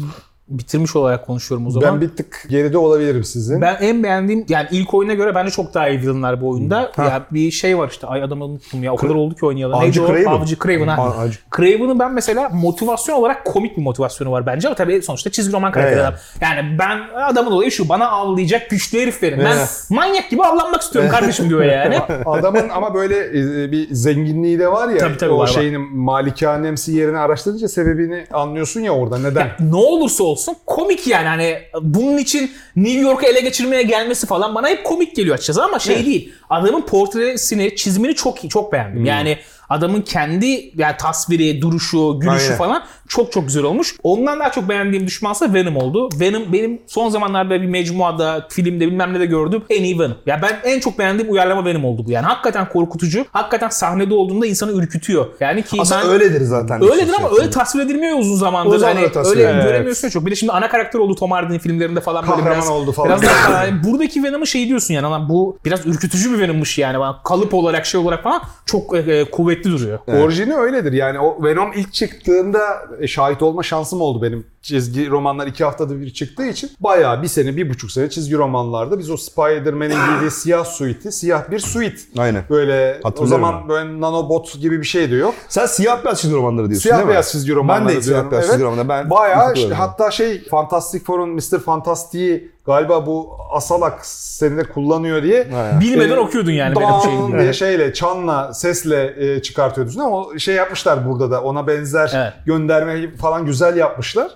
bitirmiş 0.49 0.95
olarak 0.95 1.25
konuşuyorum 1.25 1.67
o 1.67 1.69
zaman. 1.71 1.93
Ben 1.93 2.01
bir 2.01 2.09
tık 2.15 2.45
geride 2.49 2.77
olabilirim 2.77 3.23
sizin. 3.23 3.61
Ben 3.61 3.77
en 3.81 4.03
beğendiğim 4.03 4.45
yani 4.49 4.67
ilk 4.71 4.93
oyuna 4.93 5.13
göre 5.13 5.35
bence 5.35 5.51
çok 5.51 5.73
daha 5.73 5.89
iyi 5.89 6.01
villainlar 6.01 6.41
bu 6.41 6.49
oyunda. 6.49 6.91
Ya 6.97 7.25
bir 7.31 7.51
şey 7.51 7.77
var 7.77 7.89
işte 7.89 8.07
ay 8.07 8.23
adamı 8.23 8.45
unuttum 8.45 8.83
ya 8.83 8.93
o 8.93 8.95
kadar 8.95 9.15
oldu 9.15 9.35
ki 9.35 9.45
oynayalı. 9.45 9.75
Avcı 9.75 9.85
Neydi 9.85 10.01
o? 10.01 10.07
Kraven. 10.07 10.25
Avcı 10.25 10.55
Craven 10.63 10.87
ha. 10.87 11.01
Avcı- 11.03 11.37
Craven'ın 11.57 11.99
ben 11.99 12.13
mesela 12.13 12.49
motivasyon 12.49 13.15
olarak 13.15 13.45
komik 13.45 13.77
bir 13.77 13.81
motivasyonu 13.81 14.31
var 14.31 14.45
bence 14.45 14.67
ama 14.67 14.75
tabii 14.75 15.01
sonuçta 15.01 15.29
çizgi 15.31 15.53
roman 15.53 15.71
karakteri 15.71 15.99
Evet. 15.99 16.05
adam. 16.07 16.19
Yani 16.41 16.79
ben 16.79 16.99
adamın 17.23 17.51
olayı 17.51 17.71
şu 17.71 17.89
bana 17.89 18.07
avlayacak 18.09 18.69
güçlü 18.69 18.99
herif 19.01 19.23
verin. 19.23 19.39
Ben 19.39 19.57
Evet. 19.57 19.87
manyak 19.89 20.29
gibi 20.29 20.43
avlanmak 20.43 20.81
istiyorum 20.81 21.11
kardeşim 21.11 21.49
diyor 21.49 21.63
yani. 21.63 21.97
Adamın 22.25 22.69
ama 22.69 22.93
böyle 22.93 23.15
e, 23.63 23.71
bir 23.71 23.87
zenginliği 23.93 24.59
de 24.59 24.71
var 24.71 24.89
ya. 24.89 24.97
Tabii, 24.97 25.17
tabii, 25.17 25.31
o 25.31 25.37
var, 25.37 25.41
var. 25.41 25.47
şeyin 25.47 25.95
malikanemsi 25.97 26.91
yerini 26.91 27.17
araştırınca 27.17 27.67
sebebini 27.67 28.25
anlıyorsun 28.33 28.81
ya 28.81 28.91
orada 28.91 29.17
neden. 29.19 29.47
ne 29.59 29.75
olursa 29.75 30.23
olsun 30.23 30.34
komik 30.65 31.07
yani 31.07 31.27
hani 31.27 31.57
bunun 31.81 32.17
için 32.17 32.51
New 32.75 32.99
York'u 32.99 33.25
ele 33.25 33.39
geçirmeye 33.39 33.83
gelmesi 33.83 34.27
falan 34.27 34.55
bana 34.55 34.69
hep 34.69 34.83
komik 34.83 35.15
geliyor 35.15 35.35
açıkçası 35.35 35.63
ama 35.63 35.79
şey 35.79 36.05
değil. 36.05 36.33
Adamın 36.49 36.81
portresini, 36.81 37.75
çizimini 37.75 38.15
çok 38.15 38.43
iyi, 38.43 38.49
çok 38.49 38.73
beğendim. 38.73 38.99
Hmm. 38.99 39.05
Yani 39.05 39.37
adamın 39.69 40.01
kendi 40.01 40.71
yani 40.77 40.97
tasviri, 40.97 41.61
duruşu, 41.61 42.19
gülüşü 42.19 42.45
Aynen. 42.45 42.57
falan 42.57 42.83
çok 43.07 43.31
çok 43.31 43.47
güzel 43.47 43.63
olmuş. 43.63 43.95
Ondan 44.03 44.39
daha 44.39 44.51
çok 44.51 44.69
beğendiğim 44.69 45.07
düşmansa 45.07 45.53
Venom 45.53 45.77
oldu. 45.77 46.09
Venom 46.19 46.53
benim 46.53 46.81
son 46.87 47.09
zamanlarda 47.09 47.61
bir 47.61 47.67
mecmuada, 47.67 48.47
filmde 48.49 48.87
bilmem 48.87 49.13
ne 49.13 49.19
de 49.19 49.25
gördüğüm 49.25 49.63
en 49.69 49.83
iyi 49.83 49.99
Venom. 49.99 50.17
Ya 50.25 50.41
ben 50.41 50.71
en 50.71 50.79
çok 50.79 50.99
beğendiğim 50.99 51.31
uyarlama 51.31 51.65
Venom 51.65 51.85
oldu 51.85 52.03
bu. 52.07 52.11
Yani 52.11 52.25
hakikaten 52.25 52.69
korkutucu. 52.69 53.25
Hakikaten 53.31 53.69
sahnede 53.69 54.13
olduğunda 54.13 54.45
insanı 54.45 54.71
ürkütüyor. 54.71 55.25
Yani 55.39 55.63
ki 55.63 55.77
Aslında 55.79 56.01
ben 56.01 56.09
öyledir 56.09 56.41
zaten. 56.41 56.83
Öyledir 56.83 57.13
ama 57.17 57.29
öyle 57.39 57.49
tasvir 57.49 57.81
edilmiyor 57.81 58.19
uzun 58.19 58.35
zamandır. 58.35 58.75
Uzun 58.75 58.85
hani 58.85 59.11
tasvir 59.11 59.31
öyle 59.31 59.43
edilmiyor. 59.43 59.67
göremiyorsun 59.67 60.09
çok. 60.09 60.25
Bir 60.25 60.31
de 60.31 60.35
şimdi 60.35 60.53
ana 60.53 60.69
karakter 60.69 60.99
oldu 60.99 61.15
Tom 61.15 61.31
Hardy'nin 61.31 61.59
filmlerinde 61.59 62.01
falan 62.01 62.27
böyle 62.27 62.35
Kahraman 62.35 62.57
biraz 62.57 62.69
oldu 62.69 62.91
falan. 62.91 63.21
Biraz 63.21 63.23
daha 63.23 63.65
yani 63.65 63.83
buradaki 63.83 64.23
Venom'ı 64.23 64.47
şey 64.47 64.67
diyorsun 64.67 64.93
yani 64.93 65.05
lan 65.05 65.29
bu 65.29 65.57
biraz 65.65 65.85
ürkütücü 65.85 66.33
bir 66.33 66.39
Venom'muş 66.39 66.77
yani. 66.77 66.97
Kalıp 67.23 67.53
olarak 67.53 67.85
şey 67.85 68.01
olarak 68.01 68.23
falan 68.23 68.41
çok 68.65 68.95
e, 68.95 68.99
e, 68.99 69.25
kuvvetli 69.63 69.71
duruyor. 69.71 69.99
Orijini 70.07 70.55
öyledir. 70.55 70.93
Yani 70.93 71.19
o 71.19 71.43
Venom 71.43 71.71
ilk 71.75 71.93
çıktığında 71.93 72.59
e, 72.99 73.07
şahit 73.07 73.41
olma 73.41 73.63
şansım 73.63 74.01
oldu 74.01 74.21
benim. 74.21 74.45
Çizgi 74.61 75.09
romanlar 75.09 75.47
iki 75.47 75.63
haftada 75.63 75.99
bir 75.99 76.13
çıktığı 76.13 76.45
için 76.45 76.71
bayağı 76.79 77.21
bir 77.21 77.27
sene, 77.27 77.57
bir 77.57 77.69
buçuk 77.69 77.91
sene 77.91 78.09
çizgi 78.09 78.35
romanlarda 78.35 78.99
biz 78.99 79.09
o 79.09 79.17
Spider-Man'in 79.17 79.95
giydiği 80.11 80.31
siyah 80.31 80.65
suiti, 80.65 81.11
siyah 81.11 81.51
bir 81.51 81.59
suit. 81.59 82.07
Aynen. 82.17 82.43
Böyle 82.49 83.01
o 83.17 83.25
zaman 83.25 83.69
böyle 83.69 84.01
nanobot 84.01 84.59
gibi 84.59 84.79
bir 84.79 84.85
şey 84.85 85.11
de 85.11 85.15
yok. 85.15 85.33
Sen 85.49 85.65
siyah 85.65 86.05
beyaz 86.05 86.21
çizgi 86.21 86.35
romanları 86.35 86.69
diyorsun 86.69 86.83
Siyah 86.83 86.97
değil 86.97 87.07
mi? 87.07 87.11
beyaz 87.11 87.31
çizgi 87.31 87.55
romanları 87.55 87.89
Ben 87.89 87.95
de 87.95 88.01
siyah 88.01 88.15
diyorum, 88.15 88.31
beyaz 88.31 88.43
evet. 88.43 88.51
çizgi 88.53 88.65
romanları. 88.65 88.89
Ben 88.89 89.09
Bayağı 89.09 89.53
işte 89.53 89.73
hatta 89.73 90.11
şey 90.11 90.43
Fantastic 90.43 90.99
Four'un 91.03 91.29
Mr. 91.29 91.59
Fantastic'i 91.59 92.54
galiba 92.65 93.05
bu 93.05 93.37
Asalak 93.51 94.05
seni 94.05 94.57
de 94.57 94.63
kullanıyor 94.63 95.23
diye 95.23 95.47
Bilmeden 95.79 96.17
e, 96.17 96.19
okuyordun 96.19 96.51
yani 96.51 96.75
Dağın 96.75 96.99
şeyini. 96.99 97.39
diye 97.39 97.53
şeyle 97.53 97.93
çanla 97.93 98.53
sesle 98.53 99.13
e, 99.17 99.41
çıkartıyordun 99.41 99.99
ama 99.99 100.17
o 100.17 100.37
şey 100.39 100.55
yapmışlar 100.55 101.09
burada 101.09 101.31
da 101.31 101.41
ona 101.43 101.67
benzer 101.67 102.11
Evet. 102.15 102.33
gönderme 102.45 103.15
falan 103.15 103.45
güzel 103.45 103.77
yapmışlar. 103.77 104.31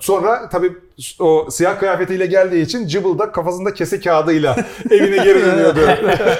Sonra 0.00 0.48
tabii 0.48 0.72
o 1.18 1.50
siyah 1.50 1.78
kıyafetiyle 1.78 2.26
geldiği 2.26 2.62
için 2.62 2.86
Cıbıl 2.86 3.18
da 3.18 3.32
kafasında 3.32 3.74
kese 3.74 4.00
kağıdıyla 4.00 4.56
evine 4.90 5.24
geri 5.24 5.44
dönüyordu. 5.44 5.80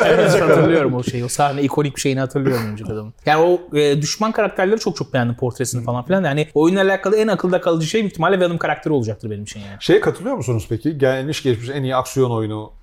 Evet, 0.04 0.30
hatırlıyorum 0.40 0.94
o 0.94 1.02
şeyi. 1.02 1.24
O 1.24 1.28
sahne 1.28 1.62
ikonik 1.62 1.96
bir 1.96 2.00
şeyini 2.00 2.20
hatırlıyorum 2.20 2.64
Örümcek 2.66 2.90
Adam'ın. 2.90 3.14
Yani 3.26 3.42
o 3.44 3.76
e, 3.78 4.02
düşman 4.02 4.32
karakterleri 4.32 4.80
çok 4.80 4.96
çok 4.96 5.12
beğendim 5.14 5.36
portresini 5.36 5.84
falan 5.84 6.04
filan. 6.04 6.24
Yani 6.24 6.48
oyunla 6.54 6.82
alakalı 6.82 7.16
en 7.16 7.28
akılda 7.28 7.60
kalıcı 7.60 7.86
şey 7.86 8.00
büyük 8.00 8.12
ihtimalle 8.12 8.40
Venom 8.40 8.58
karakteri 8.58 8.94
olacaktır 8.94 9.30
benim 9.30 9.42
için 9.42 9.60
yani. 9.60 9.76
Şeye 9.80 10.00
katılıyor 10.00 10.36
musunuz 10.36 10.66
peki? 10.68 10.98
Gelmiş 10.98 11.42
geçmiş 11.42 11.68
en 11.68 11.82
iyi 11.82 11.96
aksiyon 11.96 12.30
oyunu. 12.30 12.79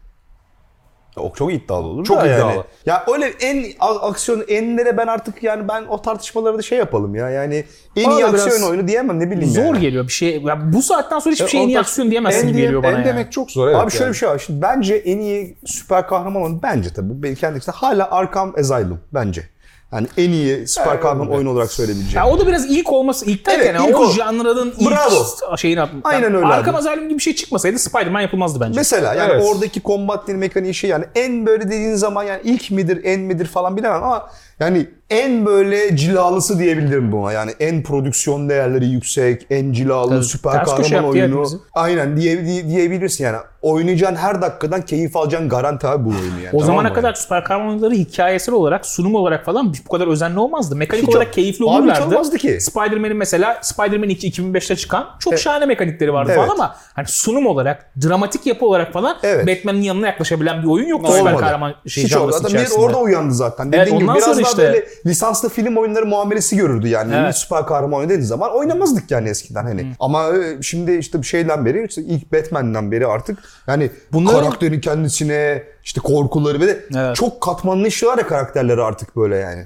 O 1.20 1.34
çok 1.34 1.54
iddialı 1.54 1.88
olur 1.88 2.06
Çok 2.06 2.18
da 2.18 2.26
iddialı. 2.28 2.52
Yani. 2.52 2.64
Ya 2.86 3.04
öyle 3.14 3.26
en 3.42 3.66
aksiyon 3.80 4.44
enlere 4.48 4.98
ben 4.98 5.08
artık 5.08 5.44
yani 5.44 5.68
ben 5.68 5.84
o 5.90 6.02
tartışmaları 6.02 6.58
da 6.58 6.62
şey 6.62 6.78
yapalım 6.78 7.16
ya. 7.16 7.30
Yani 7.30 7.64
en 7.96 8.06
Bana 8.06 8.14
iyi 8.20 8.24
da 8.24 8.34
biraz 8.34 8.48
aksiyon 8.48 8.70
oyunu 8.72 8.88
diyemem 8.88 9.20
ne 9.20 9.32
bileyim 9.32 9.54
Zor 9.54 9.62
yani. 9.64 9.80
geliyor 9.80 10.04
bir 10.04 10.12
şey. 10.12 10.42
Ya 10.42 10.74
bu 10.74 10.82
saatten 10.82 11.20
sonra 11.20 11.32
hiçbir 11.34 11.46
Ya 11.46 11.50
şey 11.50 11.64
en 11.64 11.68
iyi 11.68 11.80
aksiyon 11.80 12.12
diyemezsin 12.12 12.42
En, 12.42 12.48
gibi 12.48 12.54
diye- 12.58 12.66
geliyor 12.66 12.84
bana 12.84 12.92
en 12.92 12.96
yani. 12.96 13.06
demek 13.06 13.32
çok 13.32 13.52
zor. 13.52 13.68
Evet 13.68 13.78
Abi 13.78 13.92
şöyle 13.92 14.04
yani. 14.04 14.14
bir 14.14 14.18
şey 14.18 14.30
var. 14.30 14.40
Şimdi 14.46 14.62
bence 14.62 14.96
en 14.96 15.18
iyi 15.20 15.58
süper 15.66 16.08
kahraman 16.08 16.44
oyunu 16.44 16.60
bence 16.64 16.90
tabii. 16.94 17.24
Benim 17.24 17.36
kendi 17.36 17.60
hala 17.72 18.12
Arkham 18.12 18.54
Asylum 18.60 19.00
bence. 19.14 19.44
Yani 19.94 20.08
en 20.18 20.30
iyi 20.32 20.68
süper 20.68 21.02
kahraman 21.02 21.32
oyunu 21.32 21.50
olarak 21.52 21.72
söyleyebileceğim. 21.72 22.28
Ya 22.28 22.34
o 22.34 22.40
da 22.40 22.48
biraz 22.48 22.66
ilk 22.66 22.92
olması 22.92 23.26
ilk 23.26 23.46
derken 23.46 23.60
Evet, 23.66 23.76
yani 23.76 23.90
ilk 23.90 24.00
o 24.00 24.04
o. 24.04 24.12
janranın 24.12 24.74
ilk 24.80 24.92
Bravo. 24.92 25.58
şeyini 25.58 25.82
atmış. 25.82 26.02
Aynen 26.04 26.36
öyle 26.36 26.46
Arkham 26.46 26.76
abi. 26.76 26.90
Asylum 26.90 27.04
gibi 27.10 27.18
bir 27.18 27.24
şey 27.24 27.36
çıkmasaydı 27.36 27.80
Spider-Man 27.80 28.22
yapılmazdı 28.22 28.60
bence. 28.60 28.80
Mesela 28.80 29.14
yani 29.14 29.32
Evet. 29.34 29.46
oradaki 29.48 29.80
kombat 29.80 30.28
dili 30.28 30.38
mekaniği 30.38 30.74
şey 30.74 30.90
yani 30.90 31.06
en 31.16 31.46
böyle 31.46 31.66
dediğin 31.68 31.96
zaman 31.96 32.24
yani 32.24 32.42
ilk 32.44 32.72
midir 32.72 33.02
en 33.04 33.20
midir 33.20 33.46
falan 33.46 33.78
bilemem 33.78 34.04
ama 34.04 34.30
yani 34.60 34.88
en 35.10 35.46
böyle 35.46 35.96
cilalısı 35.98 36.60
diyebilirim 36.60 37.12
buna. 37.12 37.32
Yani 37.32 37.52
en 37.60 37.84
prodüksiyon 37.84 38.50
değerleri 38.50 38.86
yüksek, 38.88 39.46
en 39.50 39.72
cilalı 39.74 40.10
Tabii. 40.10 40.24
süper 40.24 40.66
kahraman 40.66 41.06
oyunu. 41.10 41.44
Aynen 41.74 42.18
diye, 42.18 42.46
diye- 42.46 42.68
diyebilirsin 42.68 43.24
yani. 43.24 43.38
Oynayacağın 43.62 44.16
her 44.16 44.42
dakikadan 44.42 44.82
keyif 44.82 45.16
alacağın 45.16 45.50
garanti 45.50 45.88
abi 45.88 46.06
bu 46.06 46.10
oyunu 46.10 46.24
yani. 46.46 46.48
o 46.48 46.52
tamam 46.52 46.66
zamana 46.66 46.90
mı? 46.90 46.96
kadar 46.96 47.14
süper 47.14 47.44
kahraman 47.44 47.68
oyunları 47.70 47.94
hikayesel 47.94 48.56
olarak, 48.56 48.86
sunum 48.86 49.16
olarak 49.16 49.46
falan 49.46 49.74
bu 49.86 49.92
kadar 49.92 50.08
özenli 50.08 50.40
olmazdı. 50.40 50.76
Mekanik 50.76 51.04
Hiç 51.08 51.10
olarak 51.16 51.28
ol- 51.28 51.32
keyifli 51.32 51.66
Abi 51.66 51.72
hiç 51.74 51.80
olurlardı. 51.80 52.06
olmazdı 52.06 52.38
ki. 52.38 52.58
Spider-Man'in 52.62 53.18
mesela 53.18 53.60
Spider-Man 53.62 54.10
2 54.10 54.28
2005'te 54.32 54.76
çıkan 54.76 55.06
çok 55.20 55.38
şahane 55.38 55.66
mekanikleri 55.66 56.14
vardı 56.14 56.32
Evet. 56.36 56.42
falan 56.46 56.56
ama 56.56 56.76
hani 56.94 57.08
sunum 57.08 57.48
olarak, 57.48 57.92
dramatik 58.08 58.46
yapı 58.46 58.66
olarak 58.66 58.94
falan 58.94 59.18
Evet. 59.24 59.48
Batman'in 59.48 59.82
yanına 59.82 60.08
yaklaşabilen 60.08 60.64
bir 60.64 60.68
oyun 60.68 60.88
yoktu 60.88 61.08
Olmadı. 61.08 61.20
süper 61.20 61.38
kahraman 61.38 61.74
şey 61.88 62.04
Hiç 62.04 62.12
janrası 62.12 62.38
Zaten 62.40 62.54
bir 62.54 62.56
içerisinde. 62.60 62.86
orada 62.86 63.00
uyandı 63.00 63.34
zaten. 63.34 63.66
Evet, 63.66 63.74
Dediğin 63.74 64.00
gibi 64.00 64.04
ondan 64.04 64.16
biraz 64.16 64.26
sonra 64.36 64.47
işte- 64.50 64.64
böyle 64.64 64.86
lisanslı 65.06 65.50
film 65.50 65.78
oyunları 65.78 66.06
muamelesi 66.06 66.58
görürdü 66.58 66.88
yani. 66.88 67.14
Evet. 67.16 67.36
Süper 67.36 67.66
kahraman 67.66 68.00
oyunu 68.00 68.10
dediği 68.10 68.26
zaman 68.26 68.52
oynamazdık 68.56 69.12
yani 69.12 69.30
eskiden 69.30 69.64
hani. 69.64 69.96
Ama 70.00 70.28
e, 70.28 70.62
şimdi 70.62 70.92
işte 70.96 71.22
bir 71.22 71.28
şeyden 71.28 71.66
beri 71.66 71.86
işte 71.90 72.02
ilk 72.02 72.34
Batman'den 72.34 72.92
beri 72.92 73.08
artık 73.08 73.40
yani 73.68 73.92
Bunların- 74.14 74.40
karakterin 74.40 74.82
kendisine 74.82 75.64
işte 75.84 76.02
korkuları 76.02 76.60
ve 76.60 76.68
de 76.68 76.86
Evet. 76.98 77.16
çok 77.16 77.42
katmanlı 77.42 77.88
işliyorlar 77.88 78.20
ya 78.24 78.28
karakterleri 78.28 78.82
artık 78.82 79.16
böyle 79.16 79.36
yani. 79.36 79.66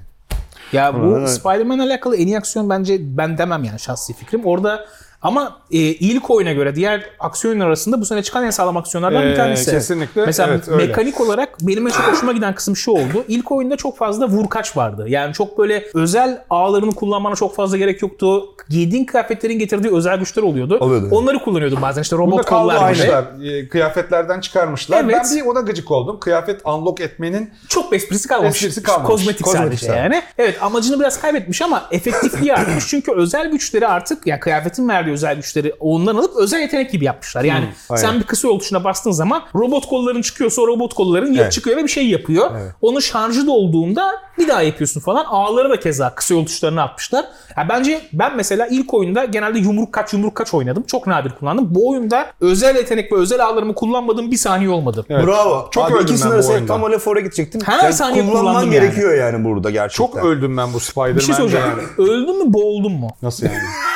Ya 0.71 0.93
bu. 0.93 1.27
Spider-Man'le 1.27 1.79
alakalı 1.79 2.15
en 2.17 2.27
iyi 2.27 2.37
aksiyon 2.37 2.69
bence 2.69 3.17
ben 3.17 3.37
demem 3.37 3.63
yani 3.63 3.79
şahsi 3.79 4.13
fikrim. 4.13 4.45
Orada 4.45 4.85
ama 5.21 5.57
e, 5.71 5.77
ilk 5.77 6.29
oyuna 6.29 6.51
göre 6.53 6.75
diğer 6.75 7.05
aksiyon 7.19 7.59
arasında 7.59 8.01
bu 8.01 8.05
sene 8.05 8.23
çıkan 8.23 8.45
en 8.45 8.49
sağlam 8.49 8.77
aksiyonlardan 8.77 9.23
Ee, 9.27 9.31
bir 9.31 9.35
tanesi. 9.35 9.71
kesinlikle, 9.71 10.25
Mesela 10.25 10.49
evet, 10.53 10.69
öyle. 10.69 10.85
mekanik 10.87 11.21
olarak 11.21 11.49
benim 11.61 11.87
en 11.87 11.91
çok 11.91 12.07
hoşuma 12.11 12.31
giden 12.31 12.55
kısım 12.55 12.75
şu 12.75 12.91
oldu. 12.91 13.25
İlk 13.27 13.51
oyunda 13.51 13.75
çok 13.77 13.97
fazla 13.97 14.27
vurkaç 14.27 14.77
vardı. 14.77 15.05
Yani 15.07 15.33
çok 15.33 15.57
böyle 15.57 15.85
özel 15.93 16.43
ağlarını 16.49 16.91
kullanmana 16.95 17.35
çok 17.35 17.55
fazla 17.55 17.77
gerek 17.77 18.01
yoktu. 18.01 18.43
Giydiğin 18.69 19.05
kıyafetlerin 19.05 19.59
getirdiği 19.59 19.91
özel 19.95 20.17
güçler 20.19 20.43
oluyordu. 20.43 20.77
Oluyordu. 20.79 21.07
Onları 21.11 21.39
kullanıyordum 21.39 21.81
bazen 21.81 22.01
işte 22.01 22.15
robot 22.17 22.45
kollar 22.45 22.93
gibi. 22.93 23.47
E, 23.47 23.67
Kıyafetlerden 23.69 24.39
çıkarmışlar. 24.39 25.03
Evet. 25.03 25.15
Ben 25.31 25.37
bir 25.37 25.41
ona 25.45 25.59
gıcık 25.61 25.91
oldum. 25.91 26.19
Kıyafet 26.19 26.61
unlock 26.65 27.01
etmenin 27.01 27.49
Çok 27.67 27.93
esprisi 27.95 28.27
kalmamış. 28.27 28.55
Esprisi 28.57 28.83
kalmamış. 28.83 29.07
Kozmetik, 29.07 29.43
Kozmetik 29.45 29.67
sadece 29.69 29.85
sadece. 29.85 29.99
yani. 30.01 30.21
Evet 30.37 30.63
amacını 30.63 30.99
biraz 30.99 31.21
kaybetmiş 31.21 31.61
ama 31.61 31.83
efektifliği 31.91 32.53
artmış. 32.53 32.87
Çünkü 32.87 33.11
özel 33.11 33.51
güçleri 33.51 33.87
artık 33.87 34.27
yani 34.27 34.39
kıyafetin 34.39 34.89
verdiği 34.89 35.10
verdiği 35.11 35.13
özel 35.13 35.35
güçleri 35.35 35.73
ondan 35.79 36.15
alıp 36.15 36.35
özel 36.35 36.59
yetenek 36.59 36.91
gibi 36.91 37.05
yapmışlar. 37.05 37.43
Yani 37.43 37.65
sen 37.95 38.07
aynen. 38.07 38.19
bir 38.19 38.25
kısa 38.25 38.47
yol 38.47 38.59
tuşuna 38.59 38.83
bastığın 38.83 39.11
zaman 39.11 39.43
robot 39.55 39.87
kolların 39.87 40.21
çıkıyorsa 40.21 40.61
o 40.61 40.67
robot 40.67 40.93
kolların 40.93 41.35
Evet. 41.35 41.51
çıkıyor 41.51 41.77
ve 41.77 41.83
bir 41.83 41.89
şey 41.89 42.07
yapıyor. 42.09 42.51
Onun 42.81 42.99
şarjı 42.99 43.47
dolduğunda 43.47 44.11
bir 44.37 44.47
daha 44.47 44.61
yapıyorsun 44.61 45.01
falan. 45.01 45.25
Ağları 45.25 45.69
da 45.69 45.79
keza 45.79 46.15
kısa 46.15 46.33
yol 46.33 46.45
tuşlarına 46.45 46.83
atmışlar. 46.83 47.25
Ya 47.57 47.69
bence 47.69 48.01
ben 48.13 48.35
mesela 48.37 48.67
ilk 48.67 48.93
oyunda 48.93 49.25
genelde 49.25 49.59
yumruk 49.59 49.93
kaç 49.93 50.13
yumruk 50.13 50.35
kaç 50.35 50.53
oynadım. 50.53 50.83
Çok 50.83 51.07
nadir 51.07 51.31
kullandım. 51.39 51.75
Bu 51.75 51.89
oyunda 51.89 52.27
özel 52.41 52.75
yetenek 52.75 53.11
ve 53.11 53.15
özel 53.15 53.45
ağlarımı 53.45 53.75
kullanmadığım 53.75 54.31
bir 54.31 54.37
saniye 54.37 54.69
olmadı. 54.69 55.05
Evet. 55.09 55.27
Bravo. 55.27 55.67
Çok 55.71 55.85
Abi 55.91 55.93
öldüm 55.93 56.15
bu 56.25 56.29
arasında 56.29 56.53
oyunda. 56.53 56.73
tam 56.73 56.83
o 56.83 56.91
lafı 56.91 57.09
oraya 57.09 57.21
gidecektim. 57.21 57.61
Her 57.65 57.91
saniye 57.91 58.25
kullanman 58.29 58.71
gerekiyor 58.71 59.13
yani. 59.17 59.45
burada 59.45 59.69
gerçekten. 59.69 60.05
Çok 60.05 60.25
öldüm 60.25 60.57
ben 60.57 60.73
bu 60.73 60.79
Spider-Man'de 60.79 61.15
Bir 61.17 61.21
şey 61.23 61.35
soracağım. 61.35 61.69
yani. 61.97 62.09
Öldün 62.09 62.47
mü 62.47 62.53
boğuldun 62.53 62.91
mu? 62.91 63.09
Nasıl 63.21 63.45
yani? 63.45 63.55